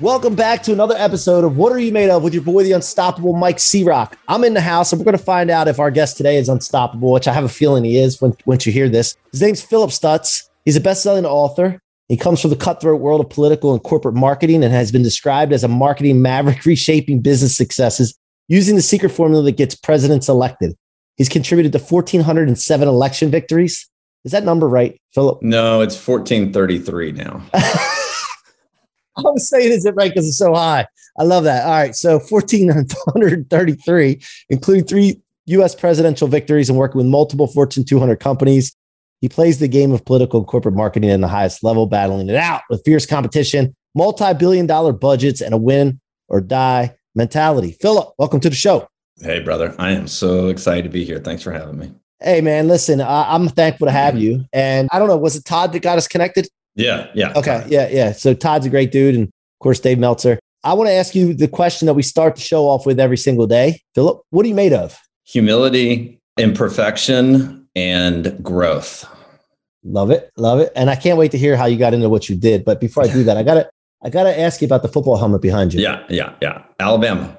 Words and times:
Welcome 0.00 0.34
back 0.34 0.62
to 0.62 0.72
another 0.72 0.94
episode 0.96 1.44
of 1.44 1.58
What 1.58 1.72
Are 1.72 1.78
You 1.78 1.92
Made 1.92 2.08
Of 2.08 2.22
with 2.22 2.32
your 2.32 2.42
boy, 2.42 2.62
the 2.62 2.72
unstoppable 2.72 3.34
Mike 3.34 3.58
C 3.58 3.84
Roc. 3.84 4.16
I'm 4.28 4.44
in 4.44 4.54
the 4.54 4.60
house 4.62 4.90
and 4.90 4.98
we're 4.98 5.04
going 5.04 5.18
to 5.18 5.22
find 5.22 5.50
out 5.50 5.68
if 5.68 5.78
our 5.78 5.90
guest 5.90 6.16
today 6.16 6.38
is 6.38 6.48
unstoppable, 6.48 7.12
which 7.12 7.28
I 7.28 7.34
have 7.34 7.44
a 7.44 7.50
feeling 7.50 7.84
he 7.84 7.98
is 7.98 8.18
when, 8.18 8.34
once 8.46 8.64
you 8.64 8.72
hear 8.72 8.88
this. 8.88 9.14
His 9.30 9.42
name's 9.42 9.60
Phillip 9.60 9.92
Stutts. 9.92 10.48
He's 10.64 10.76
a 10.76 10.80
best 10.80 11.02
selling 11.02 11.26
author. 11.26 11.82
He 12.08 12.16
comes 12.16 12.40
from 12.40 12.48
the 12.48 12.56
cutthroat 12.56 12.98
world 12.98 13.20
of 13.20 13.28
political 13.28 13.74
and 13.74 13.82
corporate 13.82 14.14
marketing 14.14 14.64
and 14.64 14.72
has 14.72 14.90
been 14.90 15.02
described 15.02 15.52
as 15.52 15.64
a 15.64 15.68
marketing 15.68 16.22
maverick 16.22 16.64
reshaping 16.64 17.20
business 17.20 17.54
successes 17.54 18.18
using 18.48 18.76
the 18.76 18.82
secret 18.82 19.10
formula 19.10 19.42
that 19.44 19.58
gets 19.58 19.74
presidents 19.74 20.30
elected. 20.30 20.74
He's 21.18 21.28
contributed 21.28 21.72
to 21.72 21.78
1,407 21.78 22.88
election 22.88 23.30
victories. 23.30 23.86
Is 24.24 24.32
that 24.32 24.44
number 24.44 24.66
right, 24.66 24.98
Phillip? 25.12 25.42
No, 25.42 25.82
it's 25.82 25.94
1433 25.94 27.12
now. 27.12 27.42
I 29.26 29.30
was 29.30 29.48
saying, 29.48 29.72
is 29.72 29.84
it 29.84 29.94
right 29.94 30.10
because 30.10 30.28
it's 30.28 30.38
so 30.38 30.54
high? 30.54 30.86
I 31.18 31.24
love 31.24 31.44
that. 31.44 31.64
All 31.64 31.72
right. 31.72 31.94
So 31.94 32.18
1,433, 32.18 34.22
including 34.50 34.84
three 34.84 35.20
U.S. 35.46 35.74
presidential 35.74 36.28
victories 36.28 36.68
and 36.68 36.78
working 36.78 36.98
with 36.98 37.06
multiple 37.06 37.46
Fortune 37.46 37.84
200 37.84 38.20
companies. 38.20 38.76
He 39.20 39.28
plays 39.28 39.58
the 39.58 39.68
game 39.68 39.92
of 39.92 40.04
political 40.04 40.40
and 40.40 40.46
corporate 40.46 40.74
marketing 40.74 41.10
in 41.10 41.20
the 41.20 41.28
highest 41.28 41.62
level, 41.62 41.86
battling 41.86 42.30
it 42.30 42.36
out 42.36 42.62
with 42.70 42.82
fierce 42.84 43.04
competition, 43.04 43.76
multi 43.94 44.32
billion 44.32 44.66
dollar 44.66 44.92
budgets, 44.92 45.42
and 45.42 45.52
a 45.52 45.58
win 45.58 46.00
or 46.28 46.40
die 46.40 46.96
mentality. 47.14 47.76
Phillip, 47.80 48.14
welcome 48.16 48.40
to 48.40 48.48
the 48.48 48.56
show. 48.56 48.88
Hey, 49.20 49.40
brother. 49.40 49.74
I 49.78 49.90
am 49.90 50.08
so 50.08 50.48
excited 50.48 50.84
to 50.84 50.88
be 50.88 51.04
here. 51.04 51.18
Thanks 51.18 51.42
for 51.42 51.52
having 51.52 51.78
me. 51.78 51.92
Hey, 52.20 52.40
man. 52.40 52.68
Listen, 52.68 53.00
I- 53.00 53.34
I'm 53.34 53.48
thankful 53.48 53.86
to 53.86 53.92
have 53.92 54.14
mm-hmm. 54.14 54.22
you. 54.22 54.44
And 54.52 54.88
I 54.92 54.98
don't 54.98 55.08
know, 55.08 55.16
was 55.16 55.36
it 55.36 55.44
Todd 55.44 55.72
that 55.72 55.82
got 55.82 55.98
us 55.98 56.08
connected? 56.08 56.48
Yeah. 56.76 57.08
Yeah. 57.14 57.32
Okay. 57.36 57.64
Yeah. 57.68 57.88
Yeah. 57.88 58.12
So 58.12 58.34
Todd's 58.34 58.66
a 58.66 58.70
great 58.70 58.92
dude. 58.92 59.14
And 59.14 59.24
of 59.24 59.58
course, 59.60 59.80
Dave 59.80 59.98
Meltzer. 59.98 60.38
I 60.62 60.74
want 60.74 60.88
to 60.88 60.92
ask 60.92 61.14
you 61.14 61.32
the 61.34 61.48
question 61.48 61.86
that 61.86 61.94
we 61.94 62.02
start 62.02 62.34
the 62.36 62.40
show 62.42 62.68
off 62.68 62.84
with 62.84 63.00
every 63.00 63.16
single 63.16 63.46
day. 63.46 63.80
Phillip, 63.94 64.20
what 64.30 64.44
are 64.44 64.48
you 64.48 64.54
made 64.54 64.72
of? 64.74 64.98
Humility, 65.26 66.20
imperfection, 66.38 67.66
and 67.74 68.42
growth. 68.42 69.04
Love 69.82 70.10
it. 70.10 70.30
Love 70.36 70.60
it. 70.60 70.70
And 70.76 70.90
I 70.90 70.96
can't 70.96 71.16
wait 71.18 71.30
to 71.30 71.38
hear 71.38 71.56
how 71.56 71.64
you 71.66 71.78
got 71.78 71.94
into 71.94 72.08
what 72.10 72.28
you 72.28 72.36
did. 72.36 72.64
But 72.64 72.80
before 72.80 73.04
I 73.04 73.06
do 73.06 73.24
that, 73.24 73.36
I 73.38 73.42
got 73.42 73.54
to, 73.54 73.70
I 74.02 74.10
got 74.10 74.24
to 74.24 74.38
ask 74.38 74.60
you 74.60 74.66
about 74.66 74.82
the 74.82 74.88
football 74.88 75.16
helmet 75.16 75.40
behind 75.40 75.72
you. 75.72 75.80
Yeah. 75.80 76.04
Yeah. 76.10 76.34
Yeah. 76.42 76.62
Alabama. 76.78 77.38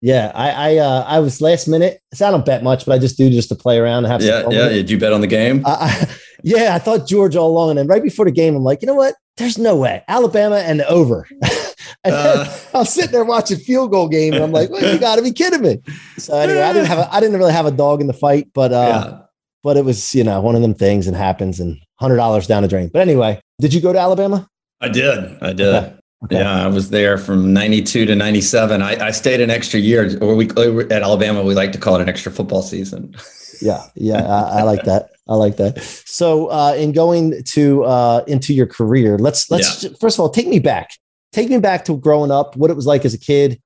Yeah. 0.00 0.30
I, 0.34 0.50
I, 0.50 0.76
uh, 0.78 1.04
I 1.08 1.18
was 1.18 1.40
last 1.40 1.66
minute. 1.66 2.00
So 2.14 2.28
I 2.28 2.30
don't 2.30 2.46
bet 2.46 2.62
much, 2.62 2.86
but 2.86 2.92
I 2.92 2.98
just 2.98 3.16
do 3.16 3.28
just 3.30 3.48
to 3.48 3.56
play 3.56 3.78
around 3.78 4.04
and 4.04 4.12
have 4.12 4.22
Yeah. 4.22 4.42
some 4.42 4.50
fun 4.50 4.52
Yeah. 4.52 4.68
Did 4.68 4.90
you 4.90 4.98
bet 4.98 5.12
on 5.12 5.20
the 5.20 5.26
game? 5.26 5.62
I, 5.66 6.08
yeah. 6.42 6.74
I 6.74 6.78
thought 6.78 7.06
Georgia 7.06 7.40
all 7.40 7.50
along. 7.50 7.70
And 7.70 7.78
then 7.78 7.86
right 7.86 8.02
before 8.02 8.24
the 8.24 8.30
game, 8.30 8.54
I'm 8.54 8.64
like, 8.64 8.82
you 8.82 8.86
know 8.86 8.94
what? 8.94 9.14
There's 9.36 9.58
no 9.58 9.76
way. 9.76 10.02
Alabama 10.08 10.56
and 10.56 10.80
the 10.80 10.88
over. 10.88 11.26
and 12.04 12.14
Uh, 12.14 12.58
I'm 12.74 12.84
sitting 12.84 13.12
there 13.12 13.24
watching 13.24 13.58
field 13.58 13.90
goal 13.90 14.08
game, 14.08 14.34
and 14.34 14.42
I'm 14.42 14.52
like, 14.52 14.70
well, 14.70 14.92
you 14.92 14.98
got 14.98 15.16
to 15.16 15.22
be 15.22 15.32
kidding 15.32 15.62
me. 15.62 15.80
So 16.18 16.36
anyway, 16.36 16.62
I 16.62 16.72
didn't 16.72 16.88
have 16.88 16.98
a, 16.98 17.14
I 17.14 17.20
didn't 17.20 17.38
really 17.38 17.52
have 17.52 17.66
a 17.66 17.70
dog 17.70 18.00
in 18.00 18.06
the 18.06 18.12
fight, 18.12 18.48
but 18.54 18.72
uh, 18.72 19.10
yeah. 19.10 19.18
but 19.62 19.76
it 19.76 19.84
was 19.84 20.14
you 20.14 20.24
know 20.24 20.40
one 20.40 20.54
of 20.54 20.62
them 20.62 20.74
things 20.74 21.06
and 21.06 21.16
happens, 21.16 21.60
and 21.60 21.78
hundred 21.96 22.16
dollars 22.16 22.46
down 22.46 22.62
the 22.62 22.68
drain. 22.68 22.88
But 22.92 23.02
anyway, 23.02 23.40
did 23.60 23.72
you 23.72 23.80
go 23.80 23.92
to 23.92 23.98
Alabama? 23.98 24.48
I 24.80 24.88
did. 24.88 25.38
I 25.42 25.52
did. 25.52 25.74
Okay. 25.74 25.94
Okay. 26.24 26.38
Yeah, 26.38 26.64
I 26.64 26.68
was 26.68 26.90
there 26.90 27.18
from 27.18 27.52
92 27.52 28.06
to 28.06 28.14
97. 28.14 28.80
I, 28.80 29.06
I 29.06 29.10
stayed 29.10 29.40
an 29.40 29.50
extra 29.50 29.80
year, 29.80 30.16
or 30.20 30.36
we 30.36 30.48
at 30.48 31.02
Alabama, 31.02 31.42
we 31.42 31.54
like 31.54 31.72
to 31.72 31.78
call 31.78 31.96
it 31.96 32.02
an 32.02 32.08
extra 32.08 32.30
football 32.30 32.62
season. 32.62 33.16
Yeah, 33.60 33.82
yeah, 33.96 34.24
I, 34.24 34.60
I 34.60 34.62
like 34.62 34.84
that. 34.84 35.10
I 35.32 35.36
like 35.36 35.56
that. 35.56 35.82
So, 36.04 36.48
uh, 36.48 36.74
in 36.76 36.92
going 36.92 37.42
to 37.42 37.84
uh, 37.84 38.22
into 38.26 38.52
your 38.52 38.66
career, 38.66 39.16
let's 39.16 39.50
let's 39.50 39.86
first 39.98 40.16
of 40.16 40.20
all 40.20 40.28
take 40.28 40.46
me 40.46 40.58
back. 40.58 40.90
Take 41.32 41.48
me 41.48 41.58
back 41.58 41.86
to 41.86 41.96
growing 41.96 42.30
up. 42.30 42.54
What 42.54 42.70
it 42.70 42.74
was 42.74 42.86
like 42.86 43.06
as 43.06 43.14
a 43.14 43.18
kid. 43.18 43.60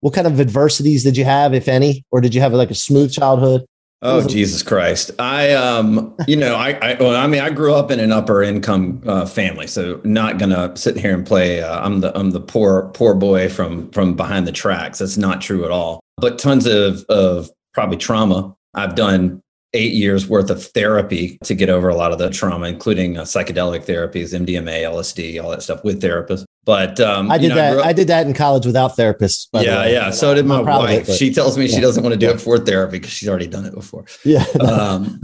What 0.00 0.14
kind 0.14 0.26
of 0.26 0.40
adversities 0.40 1.04
did 1.04 1.16
you 1.16 1.24
have, 1.24 1.54
if 1.54 1.68
any, 1.68 2.04
or 2.10 2.20
did 2.20 2.34
you 2.34 2.40
have 2.40 2.52
like 2.52 2.72
a 2.72 2.74
smooth 2.74 3.12
childhood? 3.12 3.64
Oh? 4.04 4.26
Jesus 4.26 4.64
Christ! 4.64 5.12
I 5.20 5.52
um, 5.52 6.12
you 6.26 6.34
know, 6.34 6.56
I 6.56 6.70
I, 6.82 6.96
well, 6.98 7.14
I 7.14 7.28
mean, 7.28 7.40
I 7.40 7.50
grew 7.50 7.72
up 7.72 7.92
in 7.92 8.00
an 8.00 8.10
upper 8.10 8.42
income 8.42 9.00
uh, 9.06 9.26
family, 9.26 9.68
so 9.68 10.00
not 10.02 10.38
gonna 10.38 10.76
sit 10.76 10.96
here 10.96 11.14
and 11.14 11.24
play. 11.24 11.62
Uh, 11.62 11.84
I'm 11.84 12.00
the 12.00 12.18
I'm 12.18 12.32
the 12.32 12.40
poor 12.40 12.90
poor 12.94 13.14
boy 13.14 13.48
from 13.48 13.92
from 13.92 14.16
behind 14.16 14.48
the 14.48 14.52
tracks. 14.52 14.98
That's 14.98 15.16
not 15.16 15.40
true 15.40 15.64
at 15.64 15.70
all. 15.70 16.00
But 16.16 16.40
tons 16.40 16.66
of 16.66 17.04
of 17.04 17.48
probably 17.74 17.96
trauma. 17.96 18.56
I've 18.74 18.96
done 18.96 19.41
eight 19.74 19.92
years 19.92 20.28
worth 20.28 20.50
of 20.50 20.64
therapy 20.64 21.38
to 21.44 21.54
get 21.54 21.70
over 21.70 21.88
a 21.88 21.94
lot 21.94 22.12
of 22.12 22.18
the 22.18 22.30
trauma, 22.30 22.66
including 22.66 23.16
uh, 23.16 23.22
psychedelic 23.22 23.86
therapies, 23.86 24.38
MDMA, 24.38 24.82
LSD, 24.82 25.42
all 25.42 25.50
that 25.50 25.62
stuff 25.62 25.82
with 25.84 26.02
therapists. 26.02 26.44
But 26.64 27.00
um, 27.00 27.30
I 27.30 27.36
you 27.36 27.42
did 27.42 27.48
know, 27.50 27.54
that. 27.56 27.70
grew 27.72 27.80
up- 27.80 27.86
I 27.86 27.92
did 27.92 28.08
that 28.08 28.26
in 28.26 28.34
college 28.34 28.66
without 28.66 28.96
therapists. 28.96 29.48
yeah, 29.54 29.86
yeah. 29.86 30.10
So 30.10 30.32
did 30.34 30.46
my 30.46 30.60
it, 30.60 30.64
wife. 30.64 31.06
but- 31.06 31.16
she 31.16 31.32
tells 31.32 31.58
me 31.58 31.66
she 31.68 31.80
doesn't 31.80 32.02
want 32.02 32.12
to 32.12 32.18
do 32.18 32.26
yeah. 32.26 32.32
it 32.32 32.40
for 32.40 32.58
therapy 32.58 32.98
because 32.98 33.10
she's 33.12 33.28
already 33.28 33.48
done 33.48 33.64
it 33.64 33.74
before. 33.74 34.04
yeah. 34.24 34.44
Um, 34.60 35.20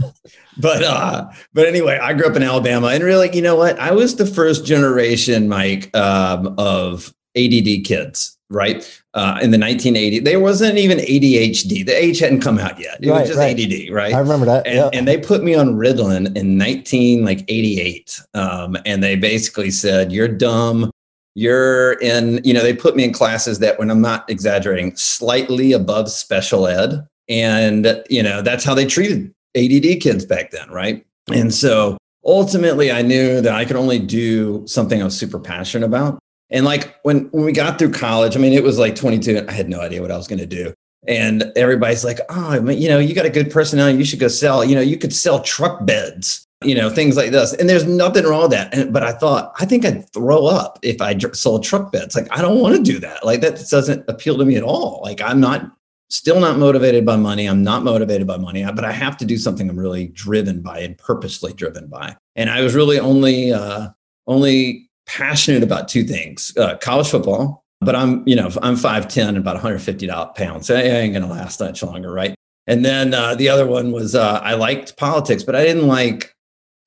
but 0.57 0.83
uh, 0.83 1.29
but 1.53 1.67
anyway, 1.67 1.97
I 2.01 2.13
grew 2.13 2.27
up 2.27 2.35
in 2.35 2.43
Alabama, 2.43 2.87
and 2.87 3.03
really, 3.03 3.33
you 3.33 3.41
know 3.41 3.55
what? 3.55 3.79
I 3.79 3.91
was 3.91 4.15
the 4.15 4.25
first 4.25 4.65
generation, 4.65 5.47
Mike, 5.47 5.95
um, 5.95 6.55
of 6.57 7.13
ADD 7.37 7.85
kids. 7.85 8.37
Right 8.51 9.01
uh, 9.13 9.39
in 9.43 9.51
the 9.51 9.57
1980s, 9.57 10.23
there 10.23 10.39
wasn't 10.39 10.77
even 10.79 10.97
ADHD. 10.97 11.85
The 11.85 11.95
H 11.95 12.17
hadn't 12.19 12.41
come 12.41 12.57
out 12.57 12.79
yet. 12.79 12.97
It 12.99 13.07
Right, 13.09 13.19
was 13.21 13.29
just 13.29 13.39
right. 13.39 13.59
ADD, 13.59 13.93
right? 13.93 14.11
I 14.13 14.19
remember 14.19 14.47
that. 14.47 14.65
and, 14.65 14.75
yeah. 14.75 14.89
and 14.91 15.07
they 15.07 15.17
put 15.19 15.43
me 15.43 15.53
on 15.53 15.75
Ritalin 15.75 16.35
in 16.35 16.57
19 16.57 17.23
like 17.23 17.45
88. 17.47 18.19
Um, 18.33 18.75
and 18.87 19.03
they 19.03 19.15
basically 19.15 19.69
said, 19.69 20.11
you're 20.11 20.27
dumb. 20.27 20.89
You're 21.35 21.93
in, 22.01 22.41
you 22.43 22.53
know, 22.55 22.63
they 22.63 22.73
put 22.73 22.95
me 22.95 23.03
in 23.03 23.13
classes 23.13 23.59
that 23.59 23.77
when 23.77 23.91
I'm 23.91 24.01
not 24.01 24.27
exaggerating, 24.29 24.95
slightly 24.95 25.71
above 25.71 26.09
special 26.09 26.65
ed. 26.65 27.07
And, 27.29 28.03
you 28.09 28.23
know, 28.23 28.41
that's 28.41 28.63
how 28.63 28.73
they 28.73 28.85
treated 28.87 29.31
ADD 29.55 30.01
kids 30.01 30.25
back 30.25 30.49
then. 30.49 30.69
Right. 30.71 31.05
And 31.31 31.53
so 31.53 31.97
ultimately 32.25 32.91
I 32.91 33.03
knew 33.03 33.41
that 33.41 33.53
I 33.53 33.63
could 33.63 33.75
only 33.75 33.99
do 33.99 34.65
something 34.65 34.99
I 35.01 35.05
was 35.05 35.15
super 35.17 35.39
passionate 35.39 35.85
about. 35.85 36.19
And 36.51 36.65
like 36.65 36.95
when, 37.03 37.25
when 37.31 37.45
we 37.45 37.51
got 37.51 37.77
through 37.77 37.91
college, 37.91 38.35
I 38.35 38.39
mean, 38.39 38.53
it 38.53 38.63
was 38.63 38.79
like 38.79 38.95
22. 38.95 39.45
I 39.47 39.51
had 39.51 39.69
no 39.69 39.81
idea 39.81 40.01
what 40.01 40.11
I 40.11 40.17
was 40.17 40.27
going 40.27 40.39
to 40.39 40.45
do. 40.45 40.73
And 41.07 41.51
everybody's 41.55 42.03
like, 42.03 42.19
oh, 42.29 42.49
I 42.51 42.59
mean, 42.59 42.81
you 42.81 42.89
know, 42.89 42.99
you 42.99 43.15
got 43.15 43.25
a 43.25 43.29
good 43.29 43.51
personality. 43.51 43.97
You 43.97 44.05
should 44.05 44.19
go 44.19 44.27
sell, 44.27 44.65
you 44.65 44.75
know, 44.75 44.81
you 44.81 44.97
could 44.97 45.13
sell 45.13 45.41
truck 45.41 45.85
beds, 45.85 46.45
you 46.63 46.75
know, 46.75 46.89
things 46.89 47.15
like 47.15 47.31
this. 47.31 47.53
And 47.53 47.69
there's 47.69 47.85
nothing 47.85 48.25
wrong 48.25 48.43
with 48.43 48.51
that. 48.51 48.73
And, 48.73 48.91
but 48.91 49.03
I 49.03 49.13
thought, 49.13 49.53
I 49.59 49.65
think 49.65 49.85
I'd 49.85 50.11
throw 50.11 50.45
up 50.45 50.77
if 50.81 51.01
I 51.01 51.17
sold 51.17 51.63
truck 51.63 51.91
beds. 51.91 52.15
Like, 52.15 52.27
I 52.31 52.41
don't 52.41 52.59
want 52.59 52.75
to 52.75 52.83
do 52.83 52.99
that. 52.99 53.25
Like, 53.25 53.41
that 53.41 53.63
doesn't 53.69 54.09
appeal 54.09 54.37
to 54.37 54.45
me 54.45 54.57
at 54.57 54.63
all. 54.63 54.99
Like, 55.03 55.21
I'm 55.21 55.39
not, 55.39 55.71
still 56.09 56.39
not 56.39 56.57
motivated 56.57 57.05
by 57.05 57.15
money. 57.15 57.45
I'm 57.45 57.63
not 57.63 57.83
motivated 57.83 58.25
by 58.27 58.37
money, 58.37 58.65
but 58.65 58.83
I 58.83 58.91
have 58.91 59.15
to 59.17 59.25
do 59.25 59.37
something 59.37 59.69
I'm 59.69 59.79
really 59.79 60.07
driven 60.07 60.61
by 60.61 60.79
and 60.79 60.97
purposely 60.97 61.53
driven 61.53 61.87
by. 61.87 62.15
And 62.35 62.49
I 62.49 62.61
was 62.61 62.75
really 62.75 62.99
only, 62.99 63.53
uh, 63.53 63.89
only 64.27 64.88
passionate 65.09 65.63
about 65.63 65.87
two 65.87 66.03
things 66.03 66.55
uh, 66.57 66.77
college 66.77 67.09
football 67.09 67.63
but 67.81 67.95
I'm, 67.95 68.27
you 68.27 68.35
know, 68.35 68.49
I'm 68.61 68.75
5'10 68.75 69.29
and 69.29 69.37
about 69.37 69.55
150 69.55 70.07
pounds. 70.35 70.69
I 70.69 70.81
ain't 70.81 71.13
going 71.13 71.25
to 71.25 71.33
last 71.33 71.59
much 71.59 71.81
longer, 71.81 72.11
right? 72.11 72.35
And 72.67 72.83
then 72.83 73.13
uh, 73.13 73.35
the 73.35 73.49
other 73.49 73.65
one 73.65 73.91
was 73.91 74.15
uh, 74.15 74.39
I 74.43 74.55
liked 74.55 74.97
politics, 74.97 75.43
but 75.43 75.55
I 75.55 75.63
didn't 75.63 75.87
like 75.87 76.35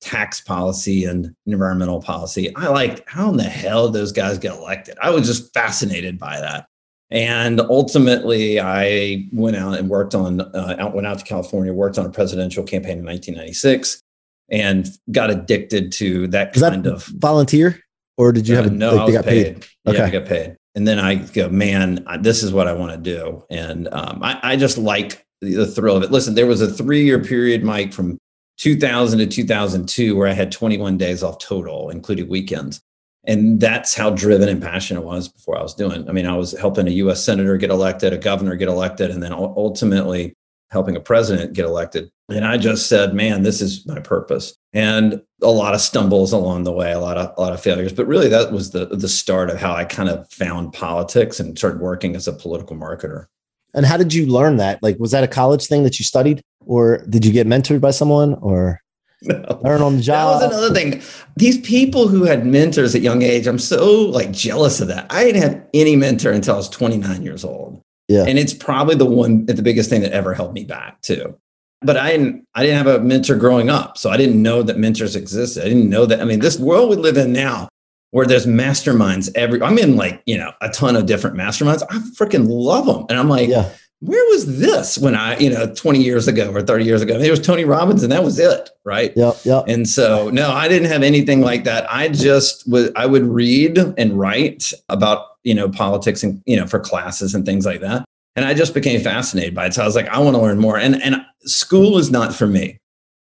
tax 0.01 0.39
policy 0.39 1.05
and 1.05 1.33
environmental 1.45 2.01
policy. 2.01 2.55
I 2.55 2.67
liked 2.67 3.01
how 3.07 3.31
in 3.31 3.37
the 3.37 3.43
hell 3.43 3.89
those 3.89 4.11
guys 4.11 4.37
get 4.37 4.55
elected. 4.55 4.97
I 5.01 5.09
was 5.09 5.27
just 5.27 5.53
fascinated 5.53 6.19
by 6.19 6.39
that. 6.39 6.67
And 7.09 7.59
ultimately, 7.59 8.59
I 8.59 9.27
went 9.31 9.55
out 9.55 9.77
and 9.77 9.89
worked 9.89 10.15
on, 10.15 10.41
uh, 10.41 10.75
out, 10.79 10.95
went 10.95 11.05
out 11.05 11.19
to 11.19 11.25
California, 11.25 11.73
worked 11.73 11.97
on 11.97 12.05
a 12.05 12.09
presidential 12.09 12.63
campaign 12.63 12.99
in 12.99 13.05
1996, 13.05 14.01
and 14.49 14.89
got 15.11 15.29
addicted 15.29 15.91
to 15.93 16.27
that 16.27 16.55
Is 16.55 16.61
that 16.61 16.71
kind 16.71 16.87
of 16.87 17.05
volunteer? 17.05 17.82
Or 18.17 18.31
did 18.31 18.47
you 18.47 18.55
have? 18.55 18.65
Uh, 18.65 18.69
A, 18.69 18.71
no, 18.71 18.95
like, 18.95 18.99
I 18.99 19.05
they 19.05 19.05
was 19.05 19.15
got 19.15 19.25
paid. 19.25 19.67
Yeah, 19.85 19.91
Okay. 19.91 20.03
I 20.03 20.09
got 20.09 20.25
paid. 20.25 20.57
And 20.75 20.87
then 20.87 20.99
I 20.99 21.15
go, 21.15 21.49
man, 21.49 22.05
this 22.21 22.41
is 22.41 22.51
what 22.51 22.67
I 22.67 22.73
want 22.73 22.91
to 22.91 22.97
do. 22.97 23.43
And 23.49 23.87
um, 23.93 24.23
I, 24.23 24.39
I 24.41 24.55
just 24.55 24.77
like 24.77 25.23
the, 25.41 25.67
thrill 25.67 25.95
of 25.95 26.03
it. 26.03 26.11
Listen, 26.11 26.33
there 26.35 26.47
was 26.47 26.61
a 26.61 26.71
three 26.71 27.03
year 27.03 27.19
period, 27.19 27.63
Mike, 27.63 27.93
from 27.93 28.17
2000 28.57 29.19
to 29.19 29.27
2002, 29.27 30.15
where 30.15 30.27
I 30.27 30.33
had 30.33 30.51
21 30.51 30.97
days 30.97 31.21
off 31.21 31.37
total, 31.37 31.89
including 31.89 32.27
weekends. 32.27 32.81
And 33.25 33.59
that's 33.59 33.93
how 33.95 34.09
driven 34.09 34.49
and 34.49 34.61
passionate 34.61 35.01
I 35.01 35.03
was 35.03 35.29
before 35.29 35.57
I 35.57 35.61
was 35.61 35.73
doing. 35.73 36.09
I 36.09 36.11
mean, 36.11 36.25
I 36.25 36.35
was 36.35 36.57
helping 36.59 36.87
a 36.87 36.91
US 36.91 37.23
senator 37.23 37.55
get 37.57 37.69
elected, 37.69 38.11
a 38.11 38.17
governor 38.17 38.55
get 38.55 38.67
elected, 38.67 39.11
and 39.11 39.21
then 39.21 39.31
ultimately 39.31 40.33
helping 40.71 40.95
a 40.95 40.99
president 40.99 41.53
get 41.53 41.65
elected. 41.65 42.09
And 42.29 42.43
I 42.45 42.57
just 42.57 42.87
said, 42.87 43.13
man, 43.13 43.43
this 43.43 43.61
is 43.61 43.85
my 43.85 43.99
purpose. 43.99 44.55
And 44.73 45.21
a 45.41 45.51
lot 45.51 45.75
of 45.75 45.81
stumbles 45.81 46.33
along 46.33 46.63
the 46.63 46.71
way, 46.71 46.91
a 46.91 46.99
lot 46.99 47.17
of 47.17 47.33
a 47.37 47.41
lot 47.41 47.53
of 47.53 47.61
failures. 47.61 47.93
But 47.93 48.07
really 48.07 48.27
that 48.29 48.51
was 48.51 48.71
the 48.71 48.85
the 48.85 49.09
start 49.09 49.49
of 49.49 49.59
how 49.59 49.73
I 49.73 49.85
kind 49.85 50.09
of 50.09 50.29
found 50.31 50.73
politics 50.73 51.39
and 51.39 51.57
started 51.57 51.79
working 51.79 52.15
as 52.15 52.27
a 52.27 52.33
political 52.33 52.75
marketer. 52.75 53.27
And 53.75 53.85
how 53.85 53.97
did 53.97 54.13
you 54.13 54.27
learn 54.27 54.57
that? 54.57 54.81
Like, 54.83 54.99
was 54.99 55.11
that 55.11 55.23
a 55.23 55.27
college 55.27 55.65
thing 55.65 55.83
that 55.83 55.97
you 55.99 56.05
studied, 56.05 56.43
or 56.65 57.03
did 57.09 57.25
you 57.25 57.31
get 57.31 57.47
mentored 57.47 57.81
by 57.81 57.91
someone, 57.91 58.35
or 58.35 58.79
learn 59.23 59.81
on 59.81 59.97
the 59.97 60.01
job? 60.01 60.41
That 60.41 60.49
was 60.49 60.57
another 60.57 60.75
thing. 60.75 61.01
These 61.37 61.59
people 61.61 62.07
who 62.07 62.23
had 62.23 62.45
mentors 62.45 62.93
at 62.93 63.01
young 63.01 63.21
age, 63.21 63.47
I'm 63.47 63.59
so 63.59 64.01
like 64.01 64.31
jealous 64.31 64.79
of 64.79 64.87
that. 64.89 65.07
I 65.09 65.23
didn't 65.23 65.41
have 65.41 65.63
any 65.73 65.95
mentor 65.95 66.31
until 66.31 66.55
I 66.55 66.57
was 66.57 66.69
29 66.69 67.23
years 67.23 67.43
old. 67.43 67.81
Yeah. 68.07 68.25
And 68.27 68.37
it's 68.37 68.53
probably 68.53 68.95
the 68.95 69.05
one 69.05 69.45
the 69.45 69.61
biggest 69.61 69.89
thing 69.89 70.01
that 70.01 70.11
ever 70.11 70.33
held 70.33 70.53
me 70.53 70.65
back 70.65 71.01
too. 71.01 71.37
But 71.83 71.97
I 71.97 72.11
didn't 72.11 72.47
I 72.55 72.63
didn't 72.63 72.85
have 72.85 72.87
a 72.87 72.99
mentor 72.99 73.35
growing 73.35 73.69
up. 73.69 73.97
So 73.97 74.09
I 74.09 74.17
didn't 74.17 74.41
know 74.41 74.63
that 74.63 74.77
mentors 74.77 75.15
existed. 75.15 75.63
I 75.63 75.69
didn't 75.69 75.89
know 75.89 76.05
that. 76.05 76.21
I 76.21 76.25
mean, 76.25 76.39
this 76.39 76.59
world 76.59 76.89
we 76.89 76.95
live 76.95 77.17
in 77.17 77.33
now 77.33 77.69
where 78.11 78.27
there's 78.27 78.45
masterminds 78.45 79.31
every 79.35 79.61
I'm 79.61 79.77
in 79.77 79.95
like, 79.95 80.21
you 80.25 80.37
know, 80.37 80.51
a 80.61 80.69
ton 80.69 80.95
of 80.95 81.05
different 81.05 81.35
masterminds. 81.35 81.83
I 81.89 81.97
freaking 82.15 82.45
love 82.47 82.85
them. 82.85 83.05
And 83.09 83.17
I'm 83.17 83.27
like, 83.27 83.49
yeah, 83.49 83.71
where 84.03 84.23
was 84.31 84.59
this 84.59 84.97
when 84.97 85.15
I, 85.15 85.37
you 85.37 85.49
know, 85.49 85.73
20 85.73 86.03
years 86.03 86.27
ago 86.27 86.51
or 86.51 86.61
30 86.61 86.83
years 86.83 87.01
ago? 87.01 87.17
It 87.17 87.29
was 87.29 87.39
Tony 87.39 87.63
Robbins 87.63 88.03
and 88.03 88.11
that 88.11 88.23
was 88.23 88.37
it, 88.37 88.69
right? 88.83 89.13
yep, 89.15 89.37
yep. 89.45 89.63
And 89.67 89.87
so, 89.87 90.29
no, 90.29 90.51
I 90.51 90.67
didn't 90.67 90.89
have 90.89 91.03
anything 91.03 91.39
like 91.39 91.63
that. 91.63 91.89
I 91.89 92.09
just 92.09 92.69
was, 92.69 92.91
I 92.97 93.05
would 93.05 93.23
read 93.23 93.77
and 93.97 94.19
write 94.19 94.73
about, 94.89 95.37
you 95.43 95.55
know, 95.55 95.69
politics 95.69 96.21
and, 96.21 96.41
you 96.45 96.57
know, 96.57 96.67
for 96.67 96.79
classes 96.79 97.33
and 97.33 97.45
things 97.45 97.65
like 97.65 97.79
that. 97.79 98.03
And 98.35 98.45
I 98.45 98.53
just 98.53 98.73
became 98.73 98.99
fascinated 98.99 99.53
by 99.53 99.67
it. 99.67 99.73
So 99.73 99.83
I 99.83 99.85
was 99.85 99.95
like, 99.95 100.07
I 100.07 100.19
want 100.19 100.35
to 100.35 100.41
learn 100.41 100.59
more. 100.59 100.77
And, 100.77 101.01
and 101.01 101.23
school 101.45 101.97
is 101.97 102.09
not 102.09 102.33
for 102.33 102.47
me, 102.47 102.77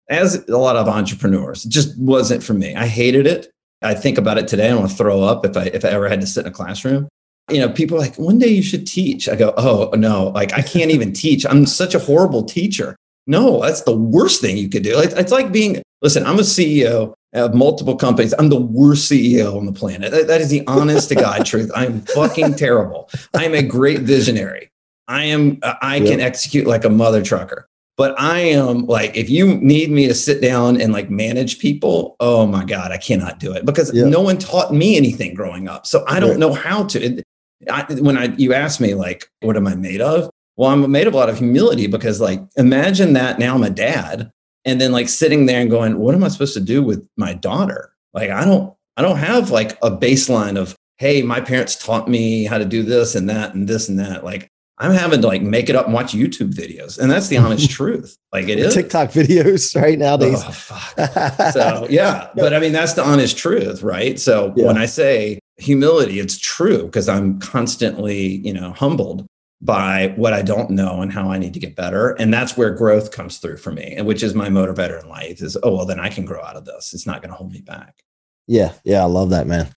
as 0.09 0.47
a 0.49 0.59
lot 0.59 0.77
of 0.77 0.89
entrepreneurs, 0.89 1.65
it 1.65 1.71
just 1.71 1.99
wasn't 1.99 2.43
for 2.43 2.55
me. 2.55 2.75
I 2.75 2.87
hated 2.87 3.27
it. 3.27 3.51
I 3.83 3.95
think 3.95 4.19
about 4.19 4.39
it 4.39 4.47
today. 4.49 4.71
I 4.71 4.75
want 4.75 4.91
to 4.91 4.97
throw 4.97 5.23
up 5.23 5.45
if 5.45 5.57
I, 5.57 5.65
if 5.67 5.85
I 5.85 5.89
ever 5.89 6.09
had 6.09 6.21
to 6.21 6.27
sit 6.27 6.47
in 6.47 6.53
a 6.53 6.55
classroom. 6.55 7.09
You 7.51 7.59
know, 7.59 7.69
people 7.69 7.97
are 7.97 8.01
like, 8.01 8.19
one 8.19 8.39
day 8.39 8.49
you 8.49 8.63
should 8.63 8.87
teach. 8.87 9.29
I 9.29 9.37
go, 9.37 9.53
oh, 9.57 9.91
no, 9.97 10.29
like 10.29 10.53
I 10.53 10.63
can't 10.63 10.91
even 10.91 11.13
teach. 11.25 11.45
I'm 11.47 11.67
such 11.67 11.95
a 11.95 11.99
horrible 11.99 12.45
teacher. 12.45 12.97
No, 13.27 13.61
that's 13.63 13.83
the 13.83 13.97
worst 13.97 14.41
thing 14.41 14.57
you 14.57 14.69
could 14.69 14.83
do. 14.83 14.99
It's, 14.99 15.15
it's 15.15 15.33
like 15.33 15.53
being, 15.53 15.83
listen, 16.01 16.27
I'm 16.27 16.39
a 16.39 16.43
CEO 16.43 17.15
of 17.33 17.55
multiple 17.55 17.97
companies. 17.97 18.35
I'm 18.39 18.49
the 18.49 18.61
worst 18.61 19.11
CEO 19.11 19.57
on 19.57 19.67
the 19.67 19.73
planet. 19.73 20.11
That, 20.11 20.27
that 20.27 20.41
is 20.41 20.51
the 20.51 20.67
honest 20.67 21.09
to 21.11 21.15
God 21.15 21.47
truth. 21.47 21.71
I'm 21.75 22.01
fucking 22.03 22.57
terrible. 22.57 23.09
I'm 23.35 23.55
a 23.55 23.63
great 23.63 24.01
visionary. 24.01 24.69
I 25.09 25.25
am, 25.25 25.59
uh, 25.63 25.75
I 25.83 26.01
can 26.01 26.21
execute 26.21 26.67
like 26.67 26.85
a 26.85 26.91
mother 26.91 27.23
trucker. 27.23 27.69
But 27.99 28.19
I 28.19 28.39
am 28.41 28.87
like, 28.87 29.17
if 29.17 29.29
you 29.29 29.55
need 29.57 29.91
me 29.91 30.07
to 30.09 30.15
sit 30.15 30.41
down 30.41 30.81
and 30.81 30.93
like 30.93 31.11
manage 31.11 31.59
people, 31.59 32.17
oh 32.21 32.47
my 32.47 32.65
God, 32.65 32.91
I 32.91 32.97
cannot 32.97 33.39
do 33.39 33.53
it 33.53 33.67
because 33.67 33.93
Yeah. 33.93 34.05
no 34.05 34.21
one 34.21 34.39
taught 34.39 34.73
me 34.73 34.97
anything 34.97 35.35
growing 35.35 35.69
up. 35.69 35.87
So 35.87 36.03
I 36.09 36.19
don't 36.19 36.31
Right. 36.31 36.39
know 36.39 36.53
how 36.53 36.85
to. 36.85 37.03
It- 37.03 37.25
I, 37.71 37.85
when 38.01 38.17
I 38.19 38.25
you 38.39 38.55
ask 38.55 38.81
me 38.81 38.95
like, 38.95 39.29
what 39.43 39.57
am 39.57 39.69
I 39.69 39.75
made 39.77 40.01
of? 40.01 40.29
Well, 40.57 40.71
I'm 40.71 40.91
made 40.91 41.07
of 41.07 41.15
a 41.15 41.17
lot 41.17 41.29
of 41.29 41.39
humility 41.39 41.87
because 41.87 42.21
like, 42.21 42.41
imagine 42.57 43.13
that 43.13 43.39
now 43.39 43.55
I'm 43.55 43.63
a 43.63 43.71
dad, 43.71 44.31
and 44.65 44.81
then 44.81 44.91
like 44.91 45.09
sitting 45.09 45.47
there 45.47 45.61
and 45.61 45.71
going, 45.71 45.99
what 45.99 46.15
am 46.15 46.25
I 46.25 46.29
supposed 46.29 46.55
to 46.55 46.61
do 46.61 46.83
with 46.83 47.07
my 47.17 47.35
daughter? 47.35 47.93
Like, 48.15 48.31
I 48.31 48.45
don't, 48.45 48.75
I 48.97 49.03
don't 49.03 49.17
have 49.19 49.51
like 49.51 49.73
a 49.83 49.91
baseline 49.91 50.59
of, 50.59 50.75
hey, 50.99 51.23
my 51.23 51.41
parents 51.41 51.77
taught 51.77 52.09
me 52.09 52.45
how 52.45 52.59
to 52.59 52.65
do 52.65 52.83
this 52.83 53.15
and 53.15 53.29
that 53.31 53.55
and 53.55 53.69
this 53.69 53.89
and 53.89 53.99
that. 53.99 54.25
Like, 54.25 54.49
I'm 54.83 54.93
having 54.93 55.21
to 55.23 55.27
like 55.27 55.43
make 55.43 55.69
it 55.71 55.77
up 55.77 55.87
and 55.87 55.95
watch 55.95 56.13
YouTube 56.13 56.53
videos, 56.53 56.99
and 56.99 57.11
that's 57.11 57.29
the 57.29 57.37
honest 57.39 57.71
truth. 57.79 58.17
Like 58.33 58.49
it 58.49 58.59
is. 58.59 58.75
TikTok 58.75 59.11
videos 59.11 59.75
right 59.81 59.99
nowadays. 59.99 60.43
Oh, 60.45 61.51
so 61.53 61.87
yeah 61.91 62.29
but 62.35 62.53
i 62.55 62.59
mean 62.59 62.73
that's 62.73 62.95
the 62.95 63.05
honest 63.05 63.37
truth 63.37 63.83
right 63.83 64.19
so 64.19 64.53
Yeah. 64.57 64.67
when 64.67 64.79
i 64.79 64.87
say 64.87 65.39
humility 65.59 66.19
it's 66.19 66.39
true 66.39 66.85
because 66.85 67.09
i'm 67.09 67.39
constantly 67.41 68.37
you 68.47 68.53
know 68.53 68.73
humbled 68.73 69.27
by 69.61 70.13
what 70.17 70.33
i 70.33 70.43
don't 70.43 70.71
know 70.71 71.03
and 71.03 71.13
how 71.13 71.31
i 71.31 71.39
need 71.39 71.55
to 71.55 71.61
get 71.61 71.77
better 71.77 72.11
and 72.19 72.33
that's 72.33 72.57
where 72.57 72.71
growth 72.71 73.11
comes 73.13 73.39
through 73.39 73.57
for 73.59 73.71
me 73.73 73.95
and 73.97 74.07
which 74.07 74.23
is 74.23 74.35
my 74.35 74.49
motivator 74.49 75.03
in 75.03 75.09
life 75.09 75.41
is 75.43 75.57
oh 75.63 75.77
well 75.77 75.87
then 75.87 76.01
i 76.01 76.09
can 76.09 76.25
grow 76.25 76.43
out 76.43 76.57
of 76.57 76.65
this 76.65 76.93
it's 76.95 77.07
not 77.07 77.21
going 77.23 77.31
to 77.31 77.37
hold 77.37 77.53
me 77.53 77.61
back 77.61 78.03
Yeah, 78.47 78.73
yeah, 78.85 79.03
I 79.03 79.07
love 79.07 79.31
that, 79.31 79.47
man. 79.47 79.69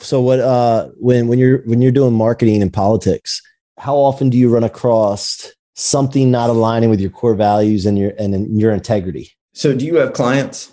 So 0.00 0.20
what 0.20 0.40
uh 0.40 0.88
when 0.98 1.28
when 1.28 1.38
you're 1.38 1.58
when 1.66 1.82
you're 1.82 1.92
doing 1.92 2.14
marketing 2.14 2.62
and 2.62 2.72
politics, 2.72 3.40
how 3.78 3.96
often 3.96 4.30
do 4.30 4.36
you 4.38 4.48
run 4.48 4.64
across 4.64 5.50
something 5.76 6.30
not 6.30 6.50
aligning 6.50 6.90
with 6.90 7.00
your 7.00 7.10
core 7.10 7.34
values 7.34 7.86
and 7.86 7.98
your 7.98 8.12
and 8.18 8.60
your 8.60 8.72
integrity? 8.72 9.30
so 9.52 9.74
do 9.74 9.84
you 9.86 9.96
have 9.96 10.12
clients 10.12 10.72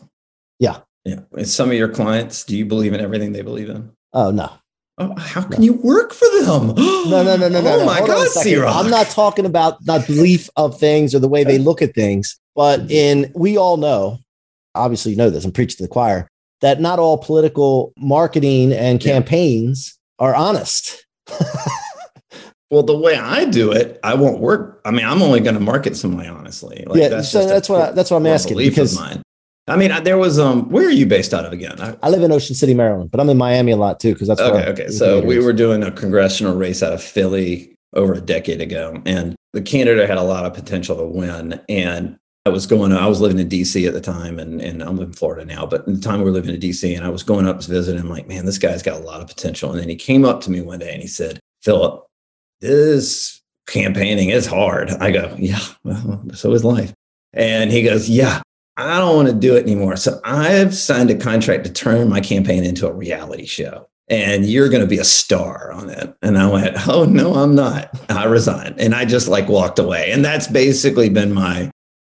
Yeah. 0.60 0.78
yeah 1.06 1.20
and 1.34 1.48
some 1.48 1.70
of 1.70 1.76
your 1.76 1.90
clients 1.90 2.44
do 2.44 2.56
you 2.58 2.66
believe 2.66 2.94
in 2.94 3.00
everything 3.02 3.32
they 3.34 3.42
believe 3.44 3.70
in 3.70 3.92
Oh 4.14 4.32
no. 4.32 4.50
oh 4.98 5.16
how 5.18 5.42
can 5.44 5.62
you 5.64 5.74
work 5.74 6.14
for 6.14 6.28
them 6.42 6.68
No, 6.78 7.24
no, 7.24 7.36
no, 7.38 7.48
no, 7.50 7.62
no. 7.62 7.74
oh 7.74 7.80
no. 7.80 7.86
my 7.86 7.98
Hold 7.98 8.08
god 8.08 8.28
second. 8.30 8.64
I'm 8.66 8.90
not 8.90 9.08
talking 9.08 9.46
about 9.46 9.78
not 9.86 10.06
belief 10.08 10.50
of 10.56 10.80
things 10.80 11.14
or 11.16 11.20
the 11.20 11.28
way 11.30 11.44
they 11.44 11.58
look 11.60 11.82
at 11.82 11.94
things, 11.96 12.40
but 12.56 12.80
mm-hmm. 12.82 12.92
in 12.92 13.32
we 13.36 13.58
all 13.58 13.78
know, 13.78 14.20
obviously 14.76 15.12
you 15.12 15.18
know 15.18 15.30
this, 15.30 15.46
I'm 15.46 15.52
preaching 15.52 15.78
to 15.78 15.84
the 15.84 15.90
choir, 15.90 16.28
that 16.62 16.80
not 16.82 17.00
all 17.00 17.18
political 17.18 17.94
marketing 17.98 18.72
and 18.74 19.04
Yeah. 19.04 19.14
campaigns 19.14 19.98
are 20.20 20.36
honest. 20.36 21.06
Well, 22.72 22.84
the 22.84 22.98
way 22.98 23.18
I 23.18 23.44
do 23.46 23.74
it, 23.74 24.00
I 24.02 24.16
won't 24.16 24.40
work. 24.40 24.80
I 24.86 24.92
mean, 24.92 25.06
I'm 25.06 25.22
only 25.22 25.42
going 25.42 25.56
to 25.56 25.60
market 25.60 25.98
somebody 25.98 26.30
honestly. 26.30 26.86
Like, 26.88 27.00
yeah, 27.02 27.10
so 27.10 27.18
just 27.18 27.36
a 27.36 27.40
that's 27.48 27.70
what 27.70 27.82
I, 27.82 27.92
that's 27.92 28.10
what 28.10 28.18
I'm 28.18 28.26
asking 28.26 28.58
because 28.58 28.98
mine. 28.98 29.22
I 29.68 29.76
mean, 29.76 29.92
I- 29.92 30.00
there 30.00 30.18
was 30.18 30.40
um. 30.40 30.70
Where 30.70 30.88
are 30.88 30.92
you 30.92 31.06
based 31.06 31.34
out 31.34 31.46
of 31.46 31.52
again? 31.52 31.80
I, 31.82 31.98
I 32.02 32.10
live 32.10 32.24
in 32.24 32.32
Ocean 32.32 32.56
City, 32.56 32.74
Maryland, 32.74 33.12
but 33.12 33.20
I'm 33.20 33.30
in 33.30 33.38
Miami 33.38 33.74
a 33.74 33.78
lot 33.78 34.00
too 34.00 34.14
because 34.14 34.30
that's 34.30 34.40
okay, 34.40 34.54
where 34.54 34.70
okay. 34.70 34.88
So 34.88 35.22
we 35.22 35.38
were 35.40 35.52
doing 35.54 35.84
a 35.84 35.92
congressional 35.92 36.56
race 36.56 36.82
out 36.82 36.94
of 36.94 37.04
Philly 37.04 37.76
over 37.94 38.14
a 38.14 38.22
decade 38.22 38.62
ago, 38.62 39.02
and 39.06 39.36
the 39.52 39.62
candidate 39.62 40.08
had 40.08 40.18
a 40.18 40.24
lot 40.24 40.46
of 40.46 40.54
potential 40.54 40.96
to 40.96 41.06
win. 41.06 41.60
And 41.68 42.18
I 42.46 42.50
was 42.52 42.66
going. 42.66 42.94
I 42.94 43.06
was 43.08 43.20
living 43.20 43.38
in 43.38 43.50
D.C. 43.50 43.86
at 43.86 43.94
the 43.94 44.02
time, 44.02 44.40
and 44.40 44.62
and 44.62 44.82
I'm 44.82 44.98
in 45.00 45.12
Florida 45.12 45.44
now. 45.44 45.66
But 45.66 45.82
at 45.82 45.88
the 45.88 46.00
time 46.00 46.20
we 46.20 46.26
were 46.26 46.32
living 46.32 46.54
in 46.54 46.60
D.C. 46.62 46.96
and 46.96 47.06
I 47.06 47.10
was 47.10 47.22
going 47.24 47.48
up 47.48 47.60
to 47.60 47.70
visit 47.70 47.98
him. 47.98 48.10
Like, 48.10 48.30
man, 48.30 48.46
this 48.46 48.58
guy's 48.58 48.82
got 48.82 49.02
a 49.02 49.04
lot 49.04 49.20
of 49.20 49.28
potential. 49.28 49.72
And 49.72 49.80
then 49.82 49.90
he 49.90 49.98
came 49.98 50.24
up 50.24 50.40
to 50.42 50.52
me 50.52 50.62
one 50.62 50.80
day 50.80 50.94
and 50.94 51.02
he 51.02 51.08
said, 51.08 51.40
"Phillip, 51.62 52.04
this 52.62 53.42
campaigning 53.68 54.30
is 54.30 54.46
hard." 54.46 54.90
I 54.92 55.12
go, 55.12 55.36
"Yeah, 55.38 55.60
well, 55.84 56.24
so 56.34 56.54
is 56.54 56.64
life." 56.64 56.94
And 57.34 57.72
he 57.72 57.84
goes, 57.84 58.10
"Yeah." 58.10 58.42
I 58.78 59.00
don't 59.00 59.16
want 59.16 59.28
to 59.28 59.34
do 59.34 59.56
it 59.56 59.64
anymore. 59.64 59.98
So 59.98 60.20
I've 60.24 60.74
signed 60.74 61.12
a 61.12 61.16
contract 61.16 61.66
to 61.66 61.72
turn 61.72 62.10
my 62.10 62.22
campaign 62.22 62.64
into 62.64 62.88
a 62.88 62.94
reality 62.94 63.46
show. 63.46 63.88
And 64.08 64.46
you're 64.46 64.70
going 64.70 64.82
to 64.82 64.88
be 64.88 64.98
a 64.98 65.04
star 65.04 65.72
on 65.72 65.90
it. 65.90 66.16
And 66.22 66.38
I 66.38 66.50
went, 66.50 66.88
Oh, 66.88 67.06
no, 67.06 67.36
I'm 67.36 67.54
not. 67.54 67.90
I 68.10 68.26
resigned. 68.26 68.80
And 68.80 68.96
I 68.96 69.06
just 69.06 69.28
like 69.28 69.48
walked 69.48 69.78
away. 69.78 70.12
And 70.12 70.24
that's 70.24 70.48
basically 70.48 71.10
been 71.10 71.34
my 71.34 71.70